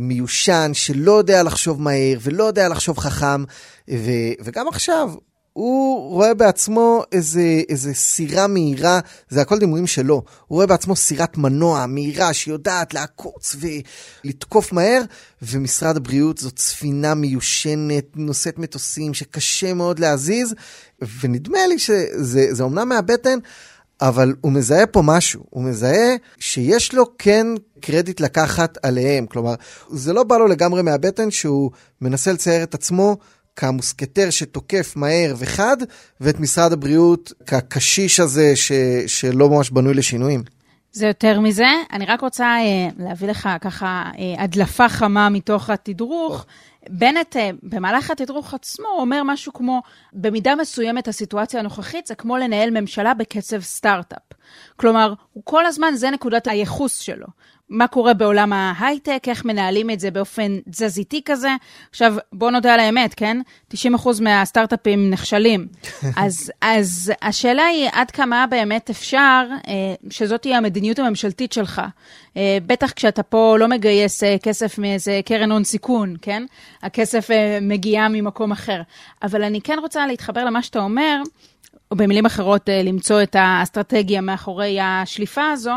מיושן, 0.00 0.70
שלא 0.74 1.12
יודע 1.12 1.42
לחשוב 1.42 1.82
מהר 1.82 2.18
ולא 2.20 2.44
יודע 2.44 2.68
לחשוב 2.68 2.98
חכם, 2.98 3.44
ו, 3.90 4.10
וגם 4.40 4.68
עכשיו, 4.68 5.10
הוא 5.58 6.10
רואה 6.10 6.34
בעצמו 6.34 7.02
איזה, 7.12 7.62
איזה 7.68 7.94
סירה 7.94 8.46
מהירה, 8.46 9.00
זה 9.28 9.40
הכל 9.40 9.58
דימויים 9.58 9.86
שלו. 9.86 10.14
הוא 10.14 10.56
רואה 10.56 10.66
בעצמו 10.66 10.96
סירת 10.96 11.38
מנוע 11.38 11.86
מהירה 11.86 12.32
שיודעת 12.32 12.94
לעקוץ 12.94 13.56
ולתקוף 14.24 14.72
מהר, 14.72 15.02
ומשרד 15.42 15.96
הבריאות 15.96 16.38
זאת 16.38 16.58
ספינה 16.58 17.14
מיושנת, 17.14 18.04
נושאת 18.16 18.58
מטוסים 18.58 19.14
שקשה 19.14 19.74
מאוד 19.74 19.98
להזיז, 19.98 20.54
ונדמה 21.20 21.66
לי 21.68 21.78
שזה 21.78 22.62
אומנם 22.62 22.88
מהבטן, 22.88 23.38
אבל 24.00 24.34
הוא 24.40 24.52
מזהה 24.52 24.86
פה 24.86 25.02
משהו, 25.04 25.44
הוא 25.50 25.64
מזהה 25.64 26.16
שיש 26.38 26.94
לו 26.94 27.04
כן 27.18 27.46
קרדיט 27.80 28.20
לקחת 28.20 28.78
עליהם. 28.82 29.26
כלומר, 29.26 29.54
זה 29.90 30.12
לא 30.12 30.22
בא 30.22 30.36
לו 30.36 30.46
לגמרי 30.46 30.82
מהבטן 30.82 31.30
שהוא 31.30 31.70
מנסה 32.00 32.32
לצייר 32.32 32.62
את 32.62 32.74
עצמו 32.74 33.16
כמוסקטר 33.56 34.30
שתוקף 34.30 34.92
מהר 34.96 35.34
וחד, 35.38 35.76
ואת 36.20 36.40
משרד 36.40 36.72
הבריאות 36.72 37.32
כקשיש 37.46 38.20
הזה 38.20 38.56
ש, 38.56 38.72
שלא 39.06 39.48
ממש 39.50 39.70
בנוי 39.70 39.94
לשינויים. 39.94 40.42
זה 40.98 41.06
יותר 41.06 41.40
מזה. 41.40 41.66
אני 41.92 42.06
רק 42.06 42.20
רוצה 42.20 42.44
אה, 42.44 42.88
להביא 42.98 43.28
לך 43.28 43.48
ככה 43.60 44.10
אה, 44.18 44.42
הדלפה 44.42 44.88
חמה 44.88 45.28
מתוך 45.28 45.70
התדרוך. 45.70 46.46
בנט, 46.88 47.36
אה, 47.36 47.50
במהלך 47.62 48.10
התדרוך 48.10 48.54
עצמו, 48.54 48.88
אומר 48.88 49.22
משהו 49.24 49.52
כמו, 49.52 49.82
במידה 50.12 50.54
מסוימת 50.54 51.08
הסיטואציה 51.08 51.60
הנוכחית 51.60 52.06
זה 52.06 52.14
כמו 52.14 52.36
לנהל 52.36 52.80
ממשלה 52.80 53.14
בקצב 53.14 53.60
סטארט-אפ. 53.60 54.22
כלומר, 54.76 55.14
הוא 55.32 55.42
כל 55.46 55.66
הזמן, 55.66 55.94
זה 55.94 56.10
נקודת 56.10 56.46
הייחוס 56.46 56.98
שלו. 56.98 57.26
מה 57.70 57.86
קורה 57.86 58.14
בעולם 58.14 58.52
ההייטק, 58.52 59.22
איך 59.28 59.44
מנהלים 59.44 59.90
את 59.90 60.00
זה 60.00 60.10
באופן 60.10 60.58
תזזיתי 60.70 61.22
כזה. 61.24 61.48
עכשיו, 61.90 62.14
בואו 62.32 62.50
נודה 62.50 62.74
על 62.74 62.80
האמת, 62.80 63.14
כן? 63.14 63.40
90% 63.74 63.76
מהסטארט-אפים 64.20 65.10
נכשלים. 65.10 65.66
אז, 66.16 66.52
אז 66.60 67.12
השאלה 67.22 67.64
היא 67.64 67.88
עד 67.92 68.10
כמה 68.10 68.46
באמת 68.50 68.90
אפשר 68.90 69.44
אה, 69.68 69.94
שזאת 70.10 70.42
תהיה 70.42 70.56
המדיניות 70.56 70.98
הממשלתית 70.98 71.52
שלך. 71.52 71.82
אה, 72.36 72.58
בטח 72.66 72.92
כשאתה 72.92 73.22
פה 73.22 73.56
לא 73.58 73.68
מגייס 73.68 74.24
אה, 74.24 74.36
כסף 74.42 74.78
מאיזה 74.78 75.20
קרן 75.24 75.52
הון 75.52 75.64
סיכון, 75.64 76.16
כן? 76.22 76.42
הכסף 76.82 77.30
אה, 77.30 77.58
מגיע 77.60 78.08
ממקום 78.08 78.52
אחר. 78.52 78.82
אבל 79.22 79.42
אני 79.42 79.60
כן 79.60 79.78
רוצה 79.80 80.06
להתחבר 80.06 80.44
למה 80.44 80.62
שאתה 80.62 80.78
אומר, 80.78 81.22
או 81.90 81.96
במילים 81.96 82.26
אחרות, 82.26 82.68
אה, 82.68 82.82
למצוא 82.82 83.22
את 83.22 83.36
האסטרטגיה 83.38 84.20
מאחורי 84.20 84.80
השליפה 84.80 85.50
הזו. 85.50 85.74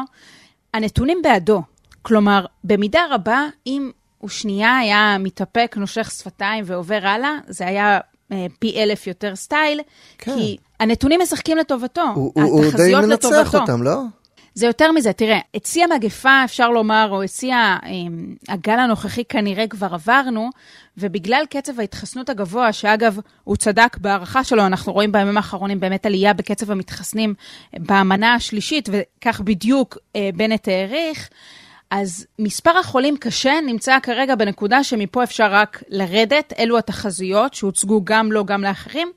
הנתונים 0.73 1.17
בעדו. 1.23 1.61
כלומר, 2.01 2.45
במידה 2.63 3.01
רבה, 3.11 3.45
אם 3.67 3.91
הוא 4.17 4.29
שנייה 4.29 4.77
היה 4.77 5.17
מתאפק, 5.19 5.75
נושך 5.77 6.11
שפתיים 6.11 6.63
ועובר 6.67 6.99
הלאה, 7.03 7.37
זה 7.47 7.67
היה 7.67 7.99
אה, 8.31 8.45
פי 8.59 8.83
אלף 8.83 9.07
יותר 9.07 9.35
סטייל, 9.35 9.81
כן. 10.17 10.35
כי 10.35 10.57
הנתונים 10.79 11.21
משחקים 11.21 11.57
לטובתו, 11.57 12.11
הוא, 12.15 12.31
הוא 12.35 12.65
די 12.77 12.95
מנצח 12.95 13.29
לטובתו. 13.29 13.57
אותם, 13.57 13.83
לא? 13.83 14.01
זה 14.53 14.65
יותר 14.65 14.91
מזה, 14.91 15.13
תראה, 15.13 15.39
את 15.55 15.65
שיא 15.65 15.83
המגפה, 15.83 16.43
אפשר 16.43 16.69
לומר, 16.69 17.07
או 17.11 17.23
את 17.23 17.29
שיא 17.29 17.55
אמ, 17.85 18.35
הגל 18.49 18.79
הנוכחי 18.79 19.23
כנראה 19.25 19.67
כבר 19.67 19.93
עברנו, 19.93 20.49
ובגלל 20.97 21.43
קצב 21.49 21.79
ההתחסנות 21.79 22.29
הגבוה, 22.29 22.73
שאגב, 22.73 23.19
הוא 23.43 23.55
צדק 23.55 23.97
בהערכה 23.97 24.43
שלו, 24.43 24.65
אנחנו 24.65 24.93
רואים 24.93 25.11
בימים 25.11 25.37
האחרונים 25.37 25.79
באמת 25.79 26.05
עלייה 26.05 26.33
בקצב 26.33 26.71
המתחסנים 26.71 27.33
במנה 27.73 28.33
השלישית, 28.33 28.89
וכך 28.91 29.41
בדיוק 29.41 29.97
אה, 30.15 30.29
בנט 30.35 30.67
העריך. 30.67 31.29
אז 31.91 32.25
מספר 32.39 32.77
החולים 32.77 33.17
קשה 33.17 33.53
נמצא 33.65 33.97
כרגע 34.03 34.35
בנקודה 34.35 34.83
שמפה 34.83 35.23
אפשר 35.23 35.47
רק 35.51 35.83
לרדת, 35.87 36.53
אלו 36.59 36.77
התחזיות 36.77 37.53
שהוצגו 37.53 38.01
גם 38.03 38.31
לו, 38.31 38.45
גם 38.45 38.63
לאחרים. 38.63 39.11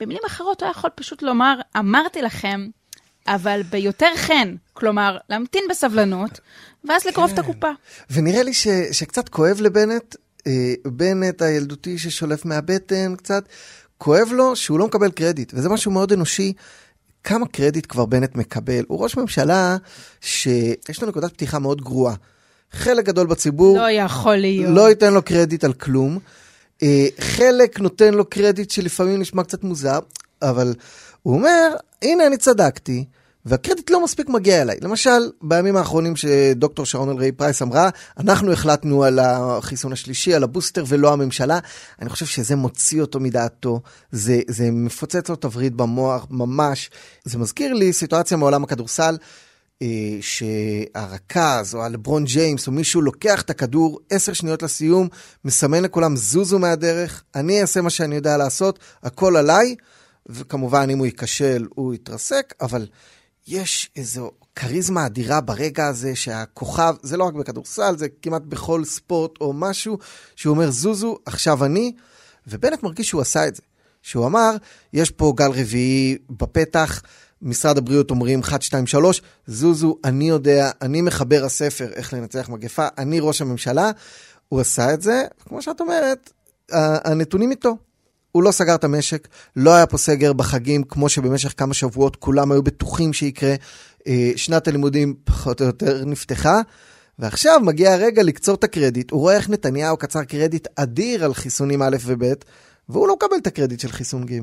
במילים 0.00 0.22
אחרות, 0.26 0.62
הוא 0.62 0.70
יכול 0.70 0.90
פשוט 0.94 1.22
לומר, 1.22 1.60
אמרתי 1.78 2.22
לכם, 2.22 2.66
אבל 3.26 3.62
ביותר 3.70 4.16
חן, 4.16 4.54
כלומר, 4.72 5.18
להמתין 5.30 5.64
בסבלנות, 5.70 6.40
ואז 6.84 7.02
כן. 7.02 7.08
לקרוב 7.08 7.30
את 7.32 7.38
הקופה. 7.38 7.70
ונראה 8.10 8.42
לי 8.42 8.54
ש, 8.54 8.68
שקצת 8.92 9.28
כואב 9.28 9.60
לבנט, 9.60 10.16
אה, 10.46 10.74
בנט 10.84 11.42
הילדותי 11.42 11.98
ששולף 11.98 12.44
מהבטן 12.44 13.16
קצת, 13.16 13.44
כואב 13.98 14.28
לו 14.32 14.56
שהוא 14.56 14.78
לא 14.78 14.86
מקבל 14.86 15.10
קרדיט, 15.10 15.52
וזה 15.54 15.68
משהו 15.68 15.90
מאוד 15.90 16.12
אנושי. 16.12 16.52
כמה 17.26 17.46
קרדיט 17.46 17.86
כבר 17.88 18.06
בנט 18.06 18.34
מקבל? 18.34 18.84
הוא 18.88 19.02
ראש 19.02 19.16
ממשלה 19.16 19.76
שיש 20.20 21.02
לו 21.02 21.08
נקודת 21.08 21.32
פתיחה 21.32 21.58
מאוד 21.58 21.80
גרועה. 21.82 22.14
חלק 22.72 23.04
גדול 23.04 23.26
בציבור 23.26 23.78
לא 23.78 23.90
יכול 23.90 24.36
להיות. 24.36 24.74
לא 24.74 24.88
ייתן 24.88 25.14
לו 25.14 25.22
קרדיט 25.22 25.64
על 25.64 25.72
כלום. 25.72 26.18
אה, 26.82 27.06
חלק 27.20 27.80
נותן 27.80 28.14
לו 28.14 28.24
קרדיט 28.24 28.70
שלפעמים 28.70 29.20
נשמע 29.20 29.42
קצת 29.42 29.64
מוזר, 29.64 29.98
אבל 30.42 30.74
הוא 31.22 31.34
אומר, 31.34 31.74
הנה 32.02 32.26
אני 32.26 32.36
צדקתי, 32.36 33.04
והקרדיט 33.46 33.90
לא 33.90 34.04
מספיק 34.04 34.28
מגיע 34.28 34.62
אליי. 34.62 34.76
למשל, 34.82 35.30
בימים 35.42 35.76
האחרונים 35.76 36.16
שדוקטור 36.16 36.86
שרון 36.86 37.08
אלראי 37.08 37.32
פרייס 37.32 37.62
אמרה, 37.62 37.90
אנחנו 38.18 38.52
החלטנו 38.52 39.04
על 39.04 39.18
החיסון 39.18 39.92
השלישי, 39.92 40.34
על 40.34 40.42
הבוסטר 40.42 40.84
ולא 40.88 41.12
הממשלה, 41.12 41.58
אני 42.00 42.10
חושב 42.10 42.26
שזה 42.26 42.56
מוציא 42.56 43.00
אותו 43.00 43.20
מדעתו, 43.20 43.80
זה, 44.12 44.40
זה 44.48 44.70
מפוצץ 44.70 45.28
לו 45.28 45.36
הווריד 45.44 45.76
במוח 45.76 46.26
ממש. 46.30 46.90
זה 47.24 47.38
מזכיר 47.38 47.72
לי 47.72 47.92
סיטואציה 47.92 48.36
מעולם 48.36 48.64
הכדורסל, 48.64 49.16
אה, 49.82 50.18
שהרכז 50.20 51.74
או 51.74 51.84
הלברון 51.84 52.24
ג'יימס 52.24 52.66
או 52.66 52.72
מישהו 52.72 53.02
לוקח 53.02 53.40
את 53.40 53.50
הכדור 53.50 54.00
עשר 54.10 54.32
שניות 54.32 54.62
לסיום, 54.62 55.08
מסמן 55.44 55.82
לכולם 55.82 56.16
זוזו 56.16 56.58
מהדרך, 56.58 57.22
אני 57.34 57.60
אעשה 57.60 57.80
מה 57.80 57.90
שאני 57.90 58.14
יודע 58.14 58.36
לעשות, 58.36 58.78
הכל 59.02 59.36
עליי, 59.36 59.74
וכמובן 60.26 60.88
אם 60.90 60.98
הוא 60.98 61.06
ייכשל 61.06 61.66
הוא 61.74 61.94
יתרסק, 61.94 62.54
אבל... 62.60 62.86
יש 63.46 63.90
איזו 63.96 64.30
כריזמה 64.54 65.06
אדירה 65.06 65.40
ברגע 65.40 65.86
הזה 65.86 66.16
שהכוכב, 66.16 66.94
זה 67.02 67.16
לא 67.16 67.24
רק 67.24 67.34
בכדורסל, 67.34 67.96
זה 67.98 68.06
כמעט 68.22 68.42
בכל 68.42 68.84
ספורט 68.84 69.30
או 69.40 69.52
משהו, 69.52 69.98
שהוא 70.36 70.54
אומר, 70.54 70.70
זוזו, 70.70 71.18
עכשיו 71.26 71.64
אני, 71.64 71.92
ובנט 72.46 72.82
מרגיש 72.82 73.08
שהוא 73.08 73.20
עשה 73.20 73.48
את 73.48 73.54
זה. 73.54 73.62
שהוא 74.02 74.26
אמר, 74.26 74.56
יש 74.92 75.10
פה 75.10 75.32
גל 75.36 75.50
רביעי 75.50 76.18
בפתח, 76.30 77.02
משרד 77.42 77.78
הבריאות 77.78 78.10
אומרים 78.10 78.40
1, 78.40 78.62
2, 78.62 78.86
3, 78.86 79.22
זוזו, 79.46 79.98
אני 80.04 80.28
יודע, 80.28 80.70
אני 80.82 81.02
מחבר 81.02 81.44
הספר 81.44 81.92
איך 81.92 82.14
לנצח 82.14 82.48
מגפה, 82.48 82.86
אני 82.98 83.20
ראש 83.20 83.40
הממשלה, 83.40 83.90
הוא 84.48 84.60
עשה 84.60 84.94
את 84.94 85.02
זה, 85.02 85.22
כמו 85.48 85.62
שאת 85.62 85.80
אומרת, 85.80 86.32
הנתונים 87.04 87.50
איתו. 87.50 87.76
הוא 88.36 88.42
לא 88.42 88.50
סגר 88.50 88.74
את 88.74 88.84
המשק, 88.84 89.28
לא 89.56 89.74
היה 89.74 89.86
פה 89.86 89.98
סגר 89.98 90.32
בחגים, 90.32 90.82
כמו 90.82 91.08
שבמשך 91.08 91.54
כמה 91.56 91.74
שבועות 91.74 92.16
כולם 92.16 92.52
היו 92.52 92.62
בטוחים 92.62 93.12
שיקרה. 93.12 93.54
אה, 94.06 94.32
שנת 94.36 94.68
הלימודים 94.68 95.14
פחות 95.24 95.60
או 95.60 95.66
יותר 95.66 96.04
נפתחה, 96.04 96.60
ועכשיו 97.18 97.60
מגיע 97.60 97.92
הרגע 97.92 98.22
לקצור 98.22 98.54
את 98.54 98.64
הקרדיט. 98.64 99.10
הוא 99.10 99.20
רואה 99.20 99.36
איך 99.36 99.50
נתניהו 99.50 99.96
קצר 99.96 100.24
קרדיט 100.24 100.68
אדיר 100.76 101.24
על 101.24 101.34
חיסונים 101.34 101.82
א' 101.82 101.96
וב', 102.04 102.24
והוא 102.88 103.08
לא 103.08 103.14
מקבל 103.14 103.36
את 103.36 103.46
הקרדיט 103.46 103.80
של 103.80 103.92
חיסון 103.92 104.26
ג'. 104.26 104.40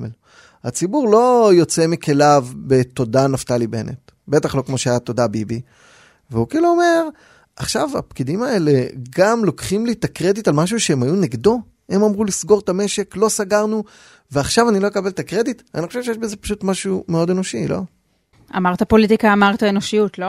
הציבור 0.64 1.10
לא 1.10 1.52
יוצא 1.54 1.88
מכליו 1.88 2.48
בתודה 2.56 3.28
נפתלי 3.28 3.68
בנט, 3.68 4.12
בטח 4.28 4.56
לא 4.56 4.62
כמו 4.62 4.78
שהיה 4.78 5.00
תודה 5.00 5.28
ביבי. 5.28 5.62
והוא 6.32 6.48
כאילו 6.48 6.68
אומר, 6.68 7.08
עכשיו 7.56 7.98
הפקידים 7.98 8.44
האלה 8.44 8.84
גם 9.18 9.46
לוקחים 9.46 9.86
לי 9.86 9.92
את 9.92 10.04
הקרדיט 10.04 10.48
על 10.48 10.54
משהו 10.54 10.80
שהם 10.80 11.04
היו 11.04 11.16
נגדו. 11.16 11.73
הם 11.90 12.04
אמרו 12.04 12.24
לסגור 12.24 12.60
את 12.60 12.70
המשק, 12.70 13.16
לא 13.18 13.30
סגרנו, 13.30 13.84
ועכשיו 14.32 14.70
אני 14.70 14.80
לא 14.80 14.88
אקבל 14.88 15.10
את 15.10 15.20
הקרדיט? 15.20 15.62
אני 15.76 15.88
חושב 15.88 16.04
שיש 16.04 16.18
בזה 16.18 16.36
פשוט 16.36 16.64
משהו 16.64 17.04
מאוד 17.08 17.30
אנושי, 17.30 17.68
לא? 17.68 17.80
אמרת 18.58 18.84
פוליטיקה, 18.84 19.34
אמרת 19.34 19.64
אנושיות, 19.64 20.20
לא? 20.20 20.28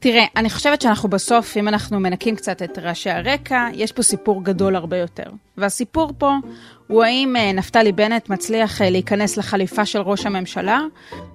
תראה, 0.00 0.24
אני 0.36 0.50
חושבת 0.50 0.82
שאנחנו 0.82 1.08
בסוף, 1.08 1.56
אם 1.56 1.68
אנחנו 1.68 2.00
מנקים 2.00 2.36
קצת 2.36 2.62
את 2.62 2.78
רעשי 2.78 3.10
הרקע, 3.10 3.68
יש 3.72 3.92
פה 3.92 4.02
סיפור 4.02 4.44
גדול 4.44 4.76
הרבה 4.76 4.96
יותר. 4.96 5.30
והסיפור 5.56 6.12
פה 6.18 6.32
הוא 6.86 7.04
האם 7.04 7.36
אה, 7.36 7.52
נפתלי 7.52 7.92
בנט 7.92 8.28
מצליח 8.28 8.82
אה, 8.82 8.90
להיכנס 8.90 9.36
לחליפה 9.36 9.86
של 9.86 9.98
ראש 9.98 10.26
הממשלה, 10.26 10.80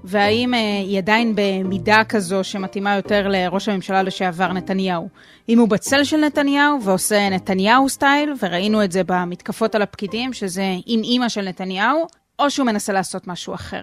והאם 0.04 0.54
אה, 0.54 0.60
היא 0.60 0.98
עדיין 0.98 1.34
במידה 1.36 2.04
כזו 2.04 2.44
שמתאימה 2.44 2.96
יותר 2.96 3.28
לראש 3.28 3.70
הממשלה 3.70 4.04
לשעבר 4.04 4.54
נתניהו. 4.54 5.10
אם 5.50 5.60
הוא 5.60 5.70
בצל 5.70 6.04
של 6.04 6.18
נתניהו 6.18 6.82
ועושה 6.84 7.30
נתניהו 7.30 7.90
סטייל, 7.90 8.34
וראינו 8.42 8.84
את 8.84 8.92
זה 8.92 9.02
במתקפות 9.06 9.76
על 9.76 9.82
הפקידים, 9.82 10.34
שזה 10.34 10.66
עם 10.86 11.04
אימא 11.04 11.30
של 11.30 11.42
נתניהו, 11.42 12.08
או 12.40 12.52
שהוא 12.52 12.66
מנסה 12.66 12.94
לעשות 12.94 13.28
משהו 13.28 13.54
אחר. 13.54 13.82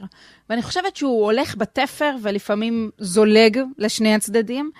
ואני 0.50 0.62
חושבת 0.62 0.96
שהוא 0.96 1.24
הולך 1.24 1.56
בתפר 1.56 2.14
ולפעמים 2.22 2.90
זולג 2.98 3.58
לשני 3.78 4.14
הצדדים. 4.14 4.70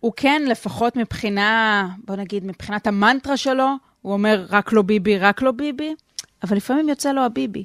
הוא 0.00 0.12
כן, 0.16 0.42
לפחות 0.48 0.96
מבחינה, 0.96 1.88
בוא 2.04 2.16
נגיד, 2.16 2.46
מבחינת 2.46 2.86
המנטרה 2.86 3.36
שלו, 3.36 3.68
הוא 4.02 4.12
אומר 4.12 4.46
רק 4.50 4.72
לא 4.72 4.82
ביבי, 4.82 5.18
רק 5.18 5.42
לא 5.42 5.52
ביבי, 5.52 5.94
אבל 6.42 6.56
לפעמים 6.56 6.88
יוצא 6.88 7.12
לו 7.12 7.22
הביבי. 7.22 7.64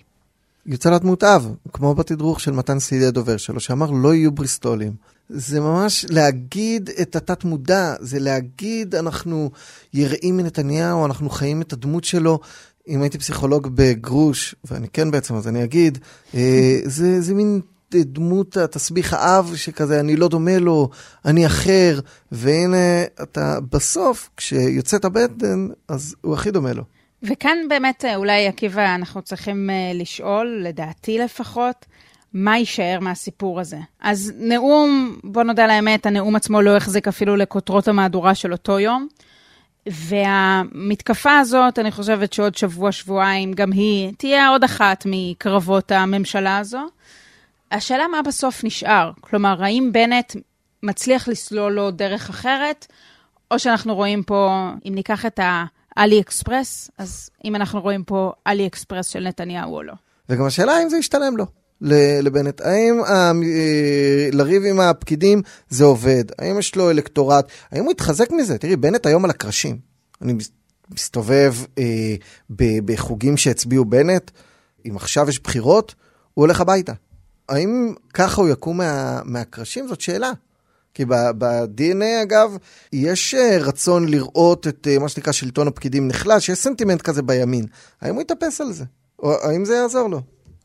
יוצא 0.66 0.90
לו 0.90 1.00
דמות 1.00 1.24
אב, 1.24 1.56
כמו 1.74 1.96
בתדרוך 1.96 2.40
של 2.40 2.52
מתן 2.52 2.80
סידי 2.80 3.06
הדובר 3.06 3.38
שלו, 3.38 3.60
שאמר 3.60 3.92
לא 3.92 4.14
יהיו 4.14 4.32
בריסטולים. 4.32 4.94
זה 5.30 5.60
ממש 5.60 6.06
להגיד 6.10 6.90
את 7.02 7.16
התת 7.16 7.44
מודע, 7.44 7.96
זה 8.00 8.20
להגיד 8.20 8.96
אנחנו 8.96 9.52
יראים 9.94 10.38
מנתניהו, 10.38 11.06
אנחנו 11.06 11.30
חיים 11.30 11.62
את 11.62 11.74
הדמות 11.74 12.04
שלו, 12.04 12.40
אם 12.88 13.02
הייתי 13.02 13.18
פסיכולוג 13.18 13.68
בגרוש, 13.76 14.56
ואני 14.66 14.88
כן 14.88 15.12
בעצם, 15.12 15.36
אז 15.36 15.48
אני 15.48 15.64
אגיד, 15.64 15.98
אה, 16.36 16.80
זה, 16.84 17.22
זה 17.22 17.34
מין 17.34 17.62
דמות 17.92 18.58
התסביך 18.58 19.14
האב 19.14 19.54
שכזה, 19.56 20.00
אני 20.00 20.16
לא 20.16 20.28
דומה 20.28 20.58
לו, 20.58 20.90
אני 21.26 21.46
אחר, 21.46 22.00
והנה, 22.32 23.04
אתה 23.24 23.60
בסוף, 23.72 24.30
כשיוצאת 24.38 25.06
הבטן, 25.06 25.68
אז 25.88 26.16
הוא 26.22 26.34
הכי 26.34 26.52
דומה 26.52 26.74
לו. 26.74 26.84
וכאן 27.24 27.58
באמת, 27.70 28.06
אה, 28.06 28.16
אולי, 28.16 28.48
עקיבא, 28.48 28.96
אנחנו 28.96 29.22
צריכים 29.22 29.70
אה, 29.70 29.92
לשאול, 29.94 30.62
לדעתי 30.64 31.18
לפחות, 31.18 31.86
מה 32.34 32.58
יישאר 32.58 32.98
מהסיפור 33.02 33.60
הזה. 33.60 33.78
אז 34.02 34.34
נאום, 34.38 35.18
בוא 35.24 35.44
נודה 35.44 35.64
על 35.64 35.70
האמת, 35.70 36.06
הנאום 36.06 36.36
עצמו 36.36 36.62
לא 36.62 36.78
החזיק 36.78 37.08
אפילו 37.08 37.36
לכותרות 37.36 37.88
המהדורה 37.88 38.36
של 38.36 38.52
אותו 38.52 38.80
יום. 38.80 39.08
והמתקפה 39.90 41.40
הזאת, 41.40 41.80
אני 41.80 41.92
חושבת 41.92 42.34
שעוד 42.34 42.56
שבוע-שבועיים 42.56 43.54
גם 43.54 43.72
היא 43.72 44.14
תהיה 44.18 44.50
עוד 44.50 44.64
אחת 44.64 45.04
מקרבות 45.06 45.92
הממשלה 45.92 46.58
הזו. 46.58 46.82
השאלה 47.72 48.08
מה 48.08 48.22
בסוף 48.22 48.64
נשאר. 48.64 49.12
כלומר, 49.22 49.64
האם 49.64 49.90
בנט 49.94 50.36
מצליח 50.84 51.28
לסלול 51.28 51.74
לו 51.74 51.92
דרך 51.92 52.30
אחרת, 52.30 52.88
או 53.52 53.60
שאנחנו 53.60 53.96
רואים 53.96 54.24
פה, 54.24 54.70
אם 54.88 54.96
ניקח 54.96 55.26
את 55.26 55.40
האלי 55.96 56.22
אקספרס, 56.22 56.92
אז 56.98 57.30
אם 57.46 57.56
אנחנו 57.56 57.82
רואים 57.82 58.04
פה 58.04 58.32
אלי 58.48 58.68
אקספרס 58.68 59.08
של 59.08 59.28
נתניהו 59.28 59.76
או 59.76 59.84
לא. 59.84 59.94
וגם 60.30 60.46
השאלה 60.46 60.74
האם 60.74 60.90
זה 60.90 60.98
ישתלם 60.98 61.38
לו. 61.38 61.46
לבנט, 61.82 62.62
האם 62.62 63.04
אה, 63.04 63.32
לריב 64.32 64.64
עם 64.66 64.80
הפקידים 64.80 65.42
זה 65.70 65.84
עובד? 65.84 66.24
האם 66.40 66.60
יש 66.60 66.76
לו 66.76 66.90
אלקטורט? 66.90 67.48
האם 67.72 67.84
הוא 67.84 67.92
יתחזק 67.92 68.32
מזה? 68.32 68.58
תראי, 68.58 68.76
בנט 68.76 69.06
היום 69.06 69.26
על 69.26 69.30
הקרשים. 69.30 69.78
אני 70.22 70.34
מסתובב 70.94 71.56
אה, 71.78 72.16
בחוגים 72.86 73.38
שהצביעו 73.38 73.86
בנט, 73.86 74.32
אם 74.88 74.96
עכשיו 74.96 75.30
יש 75.30 75.40
בחירות, 75.40 75.96
הוא 76.34 76.44
הולך 76.44 76.62
הביתה. 76.62 76.94
האם 77.50 77.94
ככה 78.14 78.42
הוא 78.42 78.50
יקום 78.50 78.78
מה, 78.78 79.22
מהקרשים? 79.26 79.88
זאת 79.88 80.02
שאלה. 80.02 80.32
כי 80.94 81.06
ב-DNA, 81.06 82.24
אגב, 82.24 82.58
יש 82.94 83.34
אה, 83.34 83.58
רצון 83.60 84.08
לראות 84.08 84.68
את 84.68 84.88
אה, 84.92 85.00
מה 85.00 85.10
שנקרא 85.10 85.34
שלטון 85.34 85.68
הפקידים 85.68 86.08
נחלש, 86.08 86.50
יש 86.50 86.60
סנטימנט 86.60 87.02
כזה 87.02 87.22
בימין. 87.22 87.66
האם 88.02 88.14
הוא 88.14 88.22
יתאפס 88.22 88.62
על 88.62 88.72
זה? 88.72 88.84
או 89.20 89.34
האם 89.42 89.66
זה 89.66 89.74
יעזור 89.74 90.08
לו? 90.08 90.22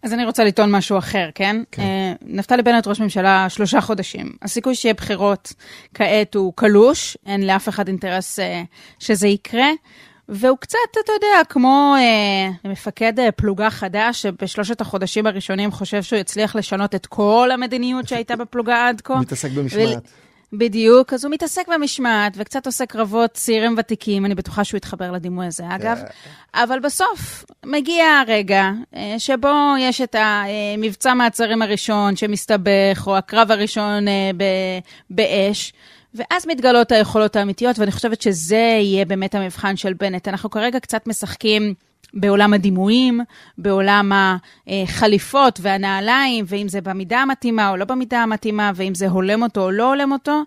אז 0.06 0.12
אני 0.12 0.24
רוצה 0.24 0.44
לטעון 0.44 0.70
משהו 0.70 0.98
אחר, 0.98 1.28
כן? 1.34 1.62
כן. 1.72 1.82
Uh, 1.82 2.24
נפתלי 2.26 2.62
בנט 2.62 2.86
ראש 2.86 3.00
ממשלה 3.00 3.48
שלושה 3.48 3.80
חודשים. 3.80 4.32
הסיכוי 4.42 4.74
שיהיה 4.74 4.94
בחירות 4.94 5.52
כעת 5.94 6.34
הוא 6.34 6.52
קלוש, 6.56 7.16
אין 7.26 7.46
לאף 7.46 7.68
אחד 7.68 7.88
אינטרס 7.88 8.38
uh, 8.38 8.42
שזה 8.98 9.28
יקרה. 9.28 9.68
והוא 10.28 10.58
קצת, 10.58 10.78
אתה 11.04 11.12
יודע, 11.12 11.44
כמו 11.48 11.94
אה, 11.98 12.70
מפקד 12.70 13.20
אה, 13.20 13.32
פלוגה 13.32 13.70
חדש, 13.70 14.22
שבשלושת 14.22 14.80
החודשים 14.80 15.26
הראשונים 15.26 15.70
חושב 15.70 16.02
שהוא 16.02 16.18
יצליח 16.18 16.56
לשנות 16.56 16.94
את 16.94 17.06
כל 17.06 17.50
המדיניות 17.52 18.08
שהייתה 18.08 18.36
בפלוגה 18.36 18.88
עד 18.88 19.00
כה. 19.00 19.20
מתעסק 19.20 19.50
במשמעת. 19.50 20.08
בדיוק, 20.52 21.12
אז 21.12 21.24
הוא 21.24 21.32
מתעסק 21.32 21.68
במשמעת 21.68 22.32
וקצת 22.36 22.66
עושה 22.66 22.86
קרבות 22.86 23.30
צעירים 23.30 23.74
ותיקים, 23.78 24.26
אני 24.26 24.34
בטוחה 24.34 24.64
שהוא 24.64 24.78
יתחבר 24.78 25.12
לדימוי 25.12 25.46
הזה, 25.46 25.64
אגב. 25.68 25.98
Yeah. 25.98 26.62
אבל 26.62 26.80
בסוף 26.80 27.44
מגיע 27.66 28.04
הרגע 28.04 28.70
אה, 28.94 29.14
שבו 29.18 29.74
יש 29.78 30.00
את 30.00 30.16
המבצע 30.18 31.14
מעצרים 31.14 31.62
הראשון 31.62 32.16
שמסתבך, 32.16 33.04
או 33.06 33.16
הקרב 33.16 33.50
הראשון 33.50 34.08
אה, 34.08 34.30
באש. 35.10 35.72
ואז 36.14 36.46
מתגלות 36.46 36.92
היכולות 36.92 37.36
האמיתיות, 37.36 37.78
ואני 37.78 37.92
חושבת 37.92 38.22
שזה 38.22 38.56
יהיה 38.56 39.04
באמת 39.04 39.34
המבחן 39.34 39.76
של 39.76 39.92
בנט. 39.92 40.28
אנחנו 40.28 40.50
כרגע 40.50 40.80
קצת 40.80 41.06
משחקים 41.06 41.74
בעולם 42.14 42.54
הדימויים, 42.54 43.20
בעולם 43.58 44.12
החליפות 44.66 45.58
והנעליים, 45.62 46.44
ואם 46.48 46.68
זה 46.68 46.80
במידה 46.80 47.18
המתאימה 47.18 47.70
או 47.70 47.76
לא 47.76 47.84
במידה 47.84 48.22
המתאימה, 48.22 48.72
ואם 48.74 48.94
זה 48.94 49.08
הולם 49.08 49.42
אותו 49.42 49.62
או 49.64 49.70
לא 49.70 49.88
הולם 49.88 50.12
אותו. 50.12 50.42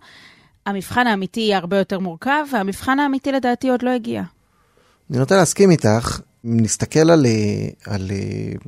המבחן 0.66 1.08
האמיתי 1.08 1.40
יהיה 1.40 1.58
הרבה 1.58 1.78
יותר 1.78 2.00
מורכב, 2.00 2.46
והמבחן 2.52 3.00
האמיתי 3.00 3.32
לדעתי 3.32 3.70
עוד 3.70 3.84
לא 3.84 3.90
הגיע. 3.90 4.24
אני 5.10 5.20
נוטה 5.20 5.38
להסכים 5.38 5.72
איתך. 5.72 6.20
אם 6.46 6.60
נסתכל 6.60 7.10
על, 7.10 7.26
על 7.86 8.12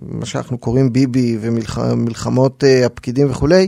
מה 0.02 0.26
שאנחנו 0.26 0.58
קוראים 0.58 0.94
ביבי 0.94 1.38
ומלחמות 1.42 2.64
אה, 2.64 2.86
הפקידים 2.86 3.32
וכולי, 3.32 3.68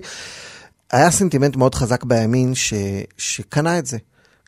היה 0.92 1.12
סנטימנט 1.12 1.56
מאוד 1.56 1.76
חזק 1.76 2.04
בימין 2.04 2.56
ש, 2.56 2.74
שקנה 3.18 3.80
את 3.80 3.86
זה. 3.86 3.98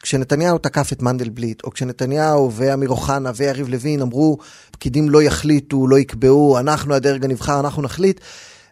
כשנתניהו 0.05 0.57
תקף 0.57 0.93
את 0.93 1.01
מנדלבליט, 1.01 1.63
או 1.63 1.71
כשנתניהו 1.71 2.51
ואמיר 2.53 2.89
אוחנה 2.89 3.31
ויריב 3.35 3.69
לוין 3.69 4.01
אמרו, 4.01 4.37
פקידים 4.71 5.09
לא 5.09 5.21
יחליטו, 5.23 5.87
לא 5.87 5.99
יקבעו, 5.99 6.59
אנחנו 6.59 6.93
הדרג 6.93 7.25
הנבחר, 7.25 7.59
אנחנו 7.59 7.81
נחליט, 7.81 8.19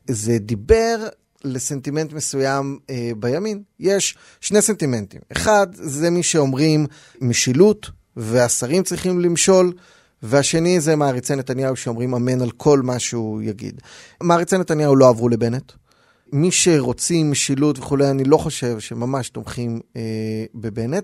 זה 0.07 0.37
דיבר 0.39 1.07
לסנטימנט 1.43 2.13
מסוים 2.13 2.79
אה, 2.89 3.11
בימין. 3.17 3.61
יש 3.79 4.17
שני 4.41 4.61
סנטימנטים. 4.61 5.21
אחד, 5.31 5.67
זה 5.73 6.09
מי 6.09 6.23
שאומרים 6.23 6.85
משילות, 7.21 7.89
והשרים 8.17 8.83
צריכים 8.83 9.19
למשול, 9.19 9.73
והשני 10.23 10.81
זה 10.81 10.95
מעריצי 10.95 11.35
נתניהו 11.35 11.75
שאומרים 11.75 12.13
אמן 12.13 12.41
על 12.41 12.51
כל 12.51 12.81
מה 12.81 12.99
שהוא 12.99 13.41
יגיד. 13.41 13.81
מעריצי 14.21 14.57
נתניהו 14.57 14.95
לא 14.95 15.09
עברו 15.09 15.29
לבנט. 15.29 15.71
מי 16.33 16.51
שרוצים 16.51 17.31
משילות 17.31 17.79
וכולי, 17.79 18.09
אני 18.09 18.23
לא 18.23 18.37
חושב 18.37 18.79
שממש 18.79 19.29
תומכים 19.29 19.79
אה, 19.95 20.01
בבנט. 20.55 21.03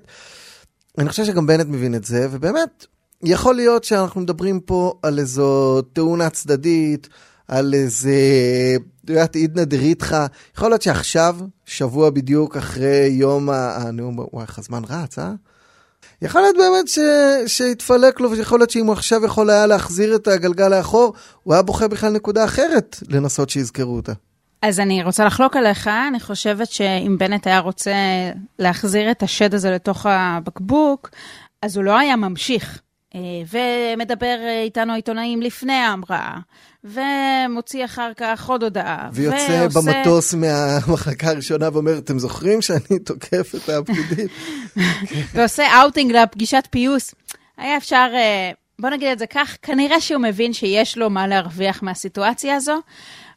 אני 0.97 1.09
חושב 1.09 1.25
שגם 1.25 1.47
בנט 1.47 1.67
מבין 1.67 1.95
את 1.95 2.03
זה, 2.03 2.27
ובאמת, 2.31 2.85
יכול 3.23 3.55
להיות 3.55 3.83
שאנחנו 3.83 4.21
מדברים 4.21 4.59
פה 4.59 4.93
על 5.01 5.19
איזו 5.19 5.81
תאונה 5.81 6.29
צדדית, 6.29 7.09
על 7.47 7.73
איזה, 7.73 8.11
את 9.05 9.09
יודעת, 9.09 9.35
עידנא 9.35 9.63
דריתחא. 9.63 10.25
יכול 10.55 10.69
להיות 10.69 10.81
שעכשיו, 10.81 11.37
שבוע 11.65 12.09
בדיוק 12.09 12.57
אחרי 12.57 13.07
יום 13.11 13.49
הנאום, 13.49 14.19
וואי, 14.33 14.43
איך 14.43 14.59
הזמן 14.59 14.81
רץ, 14.89 15.19
אה? 15.19 15.33
יכול 16.21 16.41
להיות 16.41 16.55
באמת 16.57 16.87
ש... 16.87 16.99
שיתפלק 17.47 18.19
לו, 18.19 18.31
ויכול 18.31 18.59
להיות 18.59 18.69
שאם 18.69 18.85
הוא 18.85 18.93
עכשיו 18.93 19.25
יכול 19.25 19.49
היה 19.49 19.67
להחזיר 19.67 20.15
את 20.15 20.27
הגלגל 20.27 20.67
לאחור, 20.67 21.13
הוא 21.43 21.53
היה 21.53 21.63
בוחר 21.63 21.87
בכלל 21.87 22.13
נקודה 22.13 22.45
אחרת 22.45 22.97
לנסות 23.07 23.49
שיזכרו 23.49 23.95
אותה. 23.95 24.13
אז 24.61 24.79
אני 24.79 25.03
רוצה 25.03 25.25
לחלוק 25.25 25.55
עליך, 25.55 25.87
אני 25.87 26.19
חושבת 26.19 26.71
שאם 26.71 27.15
בנט 27.19 27.47
היה 27.47 27.59
רוצה 27.59 27.93
להחזיר 28.59 29.11
את 29.11 29.23
השד 29.23 29.53
הזה 29.53 29.71
לתוך 29.71 30.05
הבקבוק, 30.09 31.09
אז 31.61 31.77
הוא 31.77 31.83
לא 31.83 31.99
היה 31.99 32.15
ממשיך. 32.15 32.81
אה, 33.15 33.19
ומדבר 33.51 34.37
איתנו 34.63 34.93
עיתונאים 34.93 35.41
לפני 35.41 35.73
ההמראה, 35.73 36.37
ומוציא 36.83 37.85
אחר 37.85 38.11
כך 38.17 38.49
עוד 38.49 38.63
הודעה. 38.63 39.09
ויוצא 39.13 39.67
ועושה... 39.73 39.93
במטוס 39.93 40.33
מהמחלקה 40.33 41.29
הראשונה 41.29 41.69
ואומר, 41.73 41.97
אתם 41.97 42.19
זוכרים 42.19 42.61
שאני 42.61 42.99
תוקף 43.05 43.55
את 43.55 43.69
הפקידים? 43.69 44.27
ועושה 45.33 45.81
אאוטינג 45.81 46.11
לפגישת 46.11 46.67
פיוס. 46.71 47.15
היה 47.57 47.77
אפשר, 47.77 48.07
אה, 48.13 48.51
בוא 48.79 48.89
נגיד 48.89 49.07
את 49.11 49.19
זה 49.19 49.27
כך, 49.27 49.57
כנראה 49.61 50.01
שהוא 50.01 50.21
מבין 50.21 50.53
שיש 50.53 50.97
לו 50.97 51.09
מה 51.09 51.27
להרוויח 51.27 51.83
מהסיטואציה 51.83 52.55
הזו. 52.55 52.79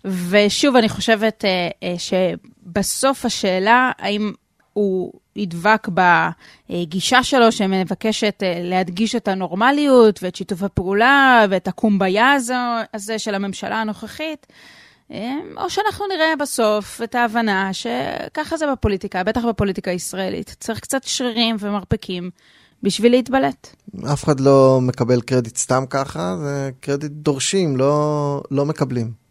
ושוב, 0.04 0.76
אני 0.76 0.88
חושבת 0.88 1.44
אה, 1.44 1.68
אה, 1.82 1.94
שבסוף 1.98 3.24
השאלה, 3.24 3.90
האם 3.98 4.32
הוא 4.72 5.12
ידבק 5.36 5.88
בגישה 5.88 7.22
שלו 7.22 7.52
שמבקשת 7.52 8.42
אה, 8.42 8.60
להדגיש 8.62 9.16
את 9.16 9.28
הנורמליות 9.28 10.22
ואת 10.22 10.36
שיתוף 10.36 10.62
הפעולה 10.62 11.46
ואת 11.50 11.68
הקומביה 11.68 12.32
הזו, 12.32 12.54
הזה 12.94 13.18
של 13.18 13.34
הממשלה 13.34 13.80
הנוכחית, 13.80 14.46
או 15.56 15.70
שאנחנו 15.70 16.06
נראה 16.06 16.36
בסוף 16.40 17.00
את 17.04 17.14
ההבנה 17.14 17.70
שככה 17.72 18.56
זה 18.56 18.66
בפוליטיקה, 18.72 19.24
בטח 19.24 19.44
בפוליטיקה 19.44 19.90
הישראלית. 19.90 20.56
צריך 20.60 20.80
קצת 20.80 21.02
שרירים 21.04 21.56
ומרפקים 21.58 22.30
בשביל 22.82 23.12
להתבלט. 23.12 23.76
אף 24.12 24.24
אחד 24.24 24.40
לא 24.40 24.78
מקבל 24.82 25.20
קרדיט 25.20 25.56
סתם 25.56 25.84
ככה, 25.90 26.36
זה 26.42 26.70
קרדיט 26.80 27.12
דורשים, 27.12 27.76
לא, 27.76 28.42
לא 28.50 28.66
מקבלים. 28.66 29.21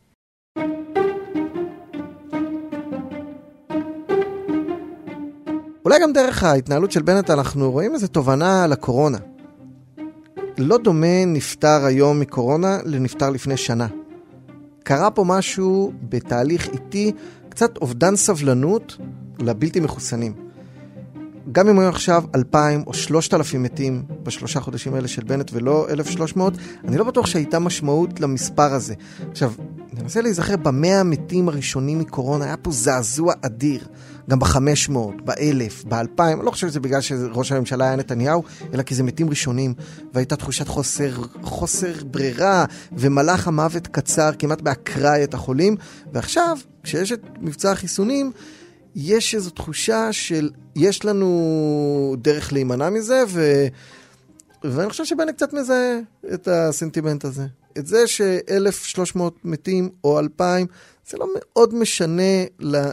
אולי 5.86 6.00
גם 6.02 6.14
דרך 6.14 6.44
ההתנהלות 6.44 6.92
של 6.92 7.02
בנט 7.02 7.30
אנחנו 7.30 7.72
רואים 7.72 7.94
איזו 7.94 8.08
תובנה 8.08 8.64
על 8.64 8.72
הקורונה. 8.72 9.18
לא 10.58 10.78
דומה 10.78 11.26
נפטר 11.26 11.86
היום 11.86 12.20
מקורונה 12.20 12.78
לנפטר 12.86 13.30
לפני 13.30 13.58
שנה. 13.58 13.88
קרה 14.84 15.12
פה 15.12 15.24
משהו 15.28 15.92
בתהליך 16.10 16.70
איטי, 16.70 17.12
קצת 17.50 17.78
אובדן 17.78 18.16
סבלנות 18.16 18.98
לבלתי 19.40 19.80
מחוסנים. 19.80 20.34
גם 21.52 21.70
אם 21.70 21.80
היו 21.80 21.90
עכשיו 21.90 22.24
2,000 22.36 22.84
או 22.88 22.94
3,000 22.94 23.64
מתים 23.64 24.04
בשלושה 24.24 24.60
חודשים 24.60 24.94
האלה 24.94 25.08
של 25.08 25.24
בנט 25.24 25.52
ולא 25.54 25.88
1,300, 25.90 26.54
אני 26.88 26.98
לא 26.98 27.04
בטוח 27.04 27.26
שהייתה 27.26 27.60
משמעות 27.60 28.20
למספר 28.20 28.74
הזה. 28.74 28.94
עכשיו, 29.32 29.54
ננסה 29.94 30.22
להיזכר 30.22 30.58
במאה 30.58 31.00
המתים 31.00 31.50
הראשונים 31.50 32.00
מקורונה, 32.00 32.46
היה 32.46 32.58
פה 32.58 32.72
זעזוע 32.72 33.34
אדיר. 33.42 33.88
גם 34.30 34.40
ב-500, 34.40 34.98
ב-1000, 35.26 35.88
ב-2000, 35.90 36.22
אני 36.22 36.46
לא 36.46 36.52
חושב 36.52 36.68
שזה 36.68 36.80
בגלל 36.80 37.02
שראש 37.02 37.52
הממשלה 37.52 37.86
היה 37.86 37.96
נתניהו, 37.96 38.44
אלא 38.74 38.84
כי 38.84 38.96
זה 38.96 39.04
מתים 39.04 39.30
ראשונים, 39.30 39.74
והייתה 40.14 40.36
תחושת 40.36 40.68
חוסר, 40.68 41.12
חוסר 41.42 41.94
ברירה, 42.06 42.66
ומלאך 42.92 43.48
המוות 43.48 43.88
קצר 43.88 44.32
כמעט 44.40 44.62
באקראי 44.62 45.24
את 45.24 45.34
החולים, 45.34 45.76
ועכשיו, 46.14 46.58
כשיש 46.84 47.12
את 47.12 47.22
מבצע 47.40 47.72
החיסונים, 47.72 48.32
יש 48.96 49.36
איזו 49.36 49.50
תחושה 49.50 50.14
של 50.14 50.50
יש 50.76 51.06
לנו 51.06 52.16
דרך 52.18 52.54
להימנע 52.54 52.90
מזה, 52.90 53.24
ו... 53.28 53.68
ואני 54.64 54.90
חושב 54.90 55.06
שבני 55.06 55.34
קצת 55.34 55.54
מזהה 55.54 56.00
את 56.34 56.48
הסנטימנט 56.48 57.26
הזה. 57.26 57.48
את 57.78 57.88
זה 57.88 58.08
ש-1,300 58.08 59.20
מתים 59.44 59.90
או 60.04 60.20
2,000, 60.20 60.68
זה 61.10 61.18
לא 61.18 61.28
מאוד 61.36 61.76
משנה 61.76 62.44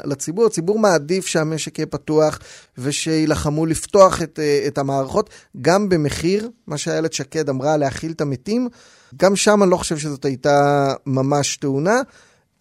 לציבור. 0.05 0.47
הציבור 0.47 0.79
מעדיף 0.79 1.27
שהמשק 1.27 1.79
יהיה 1.79 1.87
פתוח 1.87 2.39
ושיילחמו 2.79 3.67
לפתוח 3.67 4.23
את, 4.23 4.39
את 4.67 4.79
המערכות, 4.79 5.31
גם 5.61 5.89
במחיר, 5.89 6.51
מה 6.67 6.79
שאיילת 6.79 7.13
שקד 7.13 7.49
אמרה, 7.49 7.77
להכיל 7.77 8.13
את 8.13 8.21
המתים. 8.21 8.69
גם 9.17 9.37
שם 9.37 9.63
אני 9.63 9.71
לא 9.71 9.77
חושב 9.77 9.99
שזאת 9.99 10.25
הייתה 10.25 10.89
ממש 11.07 11.57
תאונה, 11.57 12.01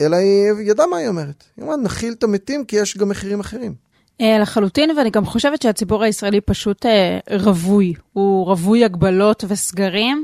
אלא 0.01 0.15
היא 0.15 0.51
ידעה 0.61 0.87
מה 0.87 0.97
היא 0.97 1.07
אומרת. 1.07 1.43
היא 1.57 1.65
אמרה, 1.65 1.77
נכיל 1.77 2.13
את 2.13 2.23
המתים 2.23 2.65
כי 2.65 2.75
יש 2.75 2.97
גם 2.97 3.09
מחירים 3.09 3.39
אחרים. 3.39 3.87
אה, 4.21 4.39
לחלוטין, 4.39 4.97
ואני 4.97 5.09
גם 5.09 5.25
חושבת 5.25 5.61
שהציבור 5.61 6.03
הישראלי 6.03 6.41
פשוט 6.41 6.85
אה, 6.85 7.19
רווי. 7.31 7.93
הוא 8.13 8.45
רווי 8.45 8.85
הגבלות 8.85 9.43
וסגרים. 9.47 10.23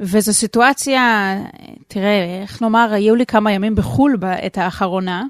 וזו 0.00 0.32
סיטואציה, 0.34 1.34
תראה, 1.88 2.40
איך 2.42 2.62
נאמר, 2.62 2.88
היו 2.92 3.14
לי 3.14 3.26
כמה 3.26 3.52
ימים 3.52 3.74
בחו"ל 3.74 4.16
בעת 4.16 4.58
האחרונה. 4.58 5.22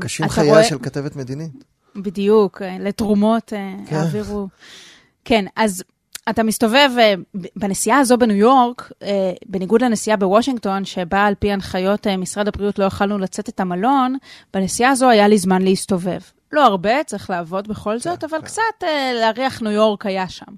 קשים 0.00 0.26
אתה 0.26 0.32
חייה 0.34 0.52
רואה- 0.52 0.64
של 0.64 0.78
כתבת 0.82 1.16
מדינית. 1.16 1.50
בדיוק, 1.96 2.62
אה, 2.62 2.76
לתרומות 2.80 3.52
אה, 3.52 3.72
כן. 3.86 3.96
העבירו. 3.96 4.48
כן, 5.24 5.44
אז 5.56 5.84
אתה 6.30 6.42
מסתובב 6.42 6.90
אה, 6.98 7.14
בנסיעה 7.56 7.98
הזו 7.98 8.18
בניו 8.18 8.36
יורק, 8.36 8.92
בניגוד 9.46 9.82
לנסיעה 9.82 10.16
בוושינגטון, 10.16 10.84
שבה 10.84 11.24
על 11.26 11.34
פי 11.34 11.52
הנחיות 11.52 12.06
משרד 12.06 12.48
הבריאות 12.48 12.78
לא 12.78 12.84
יכלנו 12.84 13.18
לצאת 13.18 13.48
את 13.48 13.60
המלון, 13.60 14.16
בנסיעה 14.54 14.90
הזו 14.90 15.08
היה 15.10 15.28
לי 15.28 15.38
זמן 15.38 15.62
להסתובב. 15.62 16.20
לא 16.52 16.64
הרבה, 16.66 17.04
צריך 17.06 17.30
לעבוד 17.30 17.68
בכל 17.68 17.98
זאת, 17.98 18.24
אבל 18.24 18.40
קצת 18.42 18.62
אה, 18.82 19.12
להריח 19.20 19.62
ניו 19.62 19.72
יורק 19.72 20.06
היה 20.06 20.28
שם. 20.28 20.52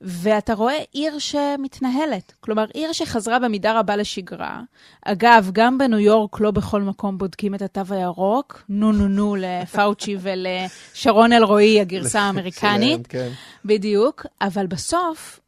ואתה 0.00 0.54
רואה 0.54 0.78
עיר 0.92 1.18
שמתנהלת, 1.18 2.32
כלומר, 2.40 2.64
עיר 2.74 2.92
שחזרה 2.92 3.38
במידה 3.38 3.78
רבה 3.78 3.96
לשגרה. 3.96 4.60
אגב, 5.04 5.50
גם 5.52 5.78
בניו 5.78 5.98
יורק 5.98 6.40
לא 6.40 6.50
בכל 6.50 6.82
מקום 6.82 7.18
בודקים 7.18 7.54
את 7.54 7.62
התו 7.62 7.80
הירוק. 7.90 8.62
נו 8.68 8.92
נו 8.92 9.08
נו 9.08 9.36
לפאוצ'י 9.38 10.16
ולשרון 10.22 11.32
אלרועי, 11.32 11.80
הגרסה 11.80 12.20
האמריקנית. 12.26 13.06
כן. 13.06 13.30
בדיוק, 13.64 14.26
אבל 14.40 14.66
בסוף, 14.66 15.40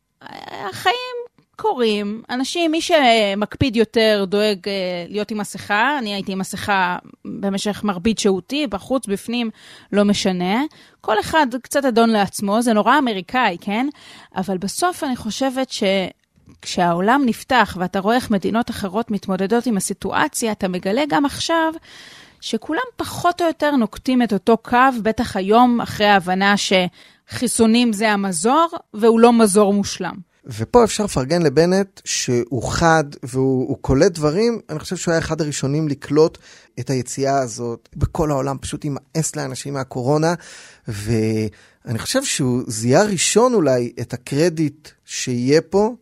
החיים 0.70 1.27
קורים. 1.58 2.22
אנשים, 2.30 2.70
מי 2.70 2.80
שמקפיד 2.80 3.76
יותר 3.76 4.24
דואג 4.28 4.58
אה, 4.68 4.72
להיות 5.08 5.30
עם 5.30 5.38
מסכה. 5.38 5.98
אני 5.98 6.14
הייתי 6.14 6.32
עם 6.32 6.38
מסכה 6.38 6.96
במשך 7.24 7.84
מרבית 7.84 8.18
שהותי, 8.18 8.66
בחוץ, 8.66 9.06
בפנים, 9.06 9.50
לא 9.92 10.04
משנה. 10.04 10.62
כל 11.00 11.20
אחד 11.20 11.46
קצת 11.62 11.84
אדון 11.84 12.10
לעצמו, 12.10 12.62
זה 12.62 12.72
נורא 12.72 12.98
אמריקאי, 12.98 13.56
כן? 13.60 13.88
אבל 14.36 14.58
בסוף 14.58 15.04
אני 15.04 15.16
חושבת 15.16 15.70
ש... 15.70 15.82
כשהעולם 16.62 17.22
נפתח 17.26 17.76
ואתה 17.80 18.00
רואה 18.00 18.16
איך 18.16 18.30
מדינות 18.30 18.70
אחרות 18.70 19.10
מתמודדות 19.10 19.66
עם 19.66 19.76
הסיטואציה, 19.76 20.52
אתה 20.52 20.68
מגלה 20.68 21.02
גם 21.08 21.24
עכשיו 21.24 21.72
שכולם 22.40 22.82
פחות 22.96 23.42
או 23.42 23.46
יותר 23.46 23.70
נוקטים 23.76 24.22
את 24.22 24.32
אותו 24.32 24.56
קו, 24.56 24.78
בטח 25.02 25.36
היום, 25.36 25.80
אחרי 25.80 26.06
ההבנה 26.06 26.54
שחיסונים 26.56 27.92
זה 27.92 28.10
המזור, 28.10 28.68
והוא 28.94 29.20
לא 29.20 29.32
מזור 29.32 29.72
מושלם. 29.72 30.27
ופה 30.48 30.84
אפשר 30.84 31.04
לפרגן 31.04 31.42
לבנט 31.42 32.00
שהוא 32.04 32.62
חד 32.62 33.04
והוא 33.22 33.68
הוא 33.68 33.78
קולט 33.80 34.12
דברים, 34.12 34.60
אני 34.70 34.78
חושב 34.78 34.96
שהוא 34.96 35.12
היה 35.12 35.18
אחד 35.18 35.40
הראשונים 35.40 35.88
לקלוט 35.88 36.38
את 36.80 36.90
היציאה 36.90 37.38
הזאת. 37.38 37.88
בכל 37.96 38.30
העולם 38.30 38.56
פשוט 38.60 38.84
יימאס 38.84 39.36
לאנשים 39.36 39.74
מהקורונה, 39.74 40.34
ואני 40.88 41.98
חושב 41.98 42.24
שהוא 42.24 42.62
זיהה 42.66 43.04
ראשון 43.04 43.54
אולי 43.54 43.92
את 44.00 44.12
הקרדיט 44.12 44.88
שיהיה 45.04 45.60
פה. 45.60 45.94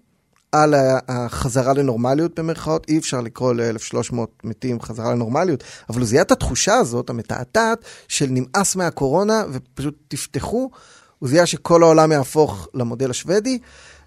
על 0.52 0.74
החזרה 1.08 1.72
לנורמליות 1.72 2.40
במרכאות, 2.40 2.86
אי 2.88 2.98
אפשר 2.98 3.20
לקרוא 3.20 3.52
ל-1300 3.54 4.16
מתים 4.44 4.80
חזרה 4.80 5.12
לנורמליות, 5.12 5.64
אבל 5.90 6.00
הוא 6.00 6.06
זיהה 6.06 6.22
את 6.22 6.32
התחושה 6.32 6.74
הזאת, 6.74 7.10
המתעתעת, 7.10 7.84
של 8.08 8.26
נמאס 8.30 8.76
מהקורונה 8.76 9.44
ופשוט 9.52 9.94
תפתחו. 10.08 10.70
הוא 11.18 11.28
זיהה 11.28 11.46
שכל 11.46 11.82
העולם 11.82 12.12
יהפוך 12.12 12.68
למודל 12.74 13.10
השוודי, 13.10 13.58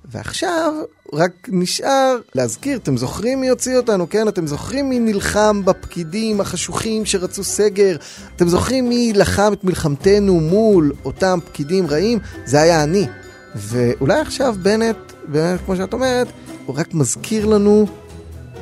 ועכשיו 0.06 0.74
רק 1.14 1.32
נשאר 1.48 2.18
להזכיר, 2.36 2.78
אתם 2.78 2.98
זוכרים 2.98 3.42
מי 3.42 3.50
הוציא 3.50 3.78
אותנו, 3.78 4.10
כן? 4.10 4.28
אתם 4.28 4.48
זוכרים 4.48 4.90
מי 4.90 5.00
נלחם 5.00 5.62
בפקידים 5.66 6.42
החשוכים 6.42 7.06
שרצו 7.06 7.44
סגר? 7.44 7.98
אתם 8.36 8.48
זוכרים 8.48 8.90
מי 8.90 9.14
לחם 9.16 9.54
את 9.54 9.64
מלחמתנו 9.64 10.40
מול 10.40 10.92
אותם 11.06 11.40
פקידים 11.46 11.88
רעים? 11.88 12.20
זה 12.46 12.62
היה 12.62 12.84
אני. 12.84 13.08
ואולי 13.56 14.20
עכשיו 14.20 14.56
בנט, 14.62 14.98
באמת, 15.28 15.60
כמו 15.66 15.76
שאת 15.76 15.94
אומרת, 15.94 16.28
הוא 16.66 16.76
רק 16.80 16.94
מזכיר 16.94 17.46
לנו, 17.46 17.88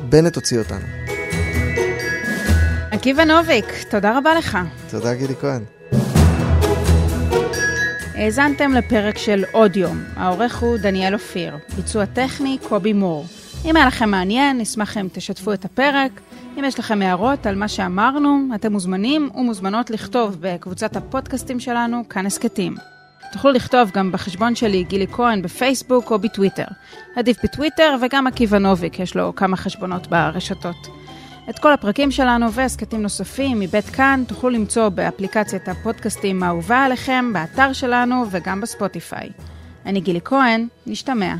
בנט 0.09 0.35
הוציא 0.35 0.59
אותנו. 0.59 0.85
עקיבא 2.91 3.23
נוביק, 3.23 3.65
תודה 3.89 4.17
רבה 4.17 4.35
לך. 4.35 4.57
תודה, 4.89 5.13
גידי 5.13 5.35
כהן. 5.41 5.76
האזנתם 8.17 8.73
לפרק 8.73 9.17
של 9.17 9.43
עוד 9.51 9.75
יום, 9.75 10.03
העורך 10.15 10.57
הוא 10.57 10.77
דניאל 10.77 11.13
אופיר, 11.13 11.57
ביצוע 11.75 12.05
טכני 12.05 12.57
קובי 12.69 12.93
מור. 12.93 13.25
אם 13.65 13.75
היה 13.75 13.85
לכם 13.85 14.09
מעניין, 14.09 14.57
נשמח 14.57 14.97
אם 14.97 15.07
תשתפו 15.13 15.53
את 15.53 15.65
הפרק. 15.65 16.11
אם 16.59 16.63
יש 16.63 16.79
לכם 16.79 17.01
הערות 17.01 17.45
על 17.45 17.55
מה 17.55 17.67
שאמרנו, 17.67 18.39
אתם 18.55 18.71
מוזמנים 18.71 19.29
ומוזמנות 19.35 19.89
לכתוב 19.89 20.37
בקבוצת 20.39 20.95
הפודקאסטים 20.95 21.59
שלנו, 21.59 22.09
כאן 22.09 22.25
הסכתים. 22.25 22.75
תוכלו 23.31 23.51
לכתוב 23.51 23.91
גם 23.93 24.11
בחשבון 24.11 24.55
שלי, 24.55 24.83
גילי 24.83 25.07
כהן, 25.07 25.41
בפייסבוק 25.41 26.11
או 26.11 26.19
בטוויטר. 26.19 26.67
עדיף 27.15 27.37
בטוויטר 27.43 27.95
וגם 28.01 28.27
עקיבא 28.27 28.57
נוביק, 28.57 28.99
יש 28.99 29.15
לו 29.15 29.35
כמה 29.35 29.57
חשבונות 29.57 30.07
ברשתות. 30.07 30.96
את 31.49 31.59
כל 31.59 31.73
הפרקים 31.73 32.11
שלנו 32.11 32.53
והסכתים 32.53 33.01
נוספים 33.01 33.59
מבית 33.59 33.85
כאן 33.85 34.23
תוכלו 34.27 34.49
למצוא 34.49 34.89
באפליקציית 34.89 35.69
הפודקאסטים 35.69 36.43
האהובה 36.43 36.83
עליכם, 36.83 37.33
באתר 37.33 37.73
שלנו 37.73 38.25
וגם 38.31 38.61
בספוטיפיי. 38.61 39.29
אני 39.85 40.01
גילי 40.01 40.19
כהן, 40.23 40.67
נשתמע. 40.87 41.35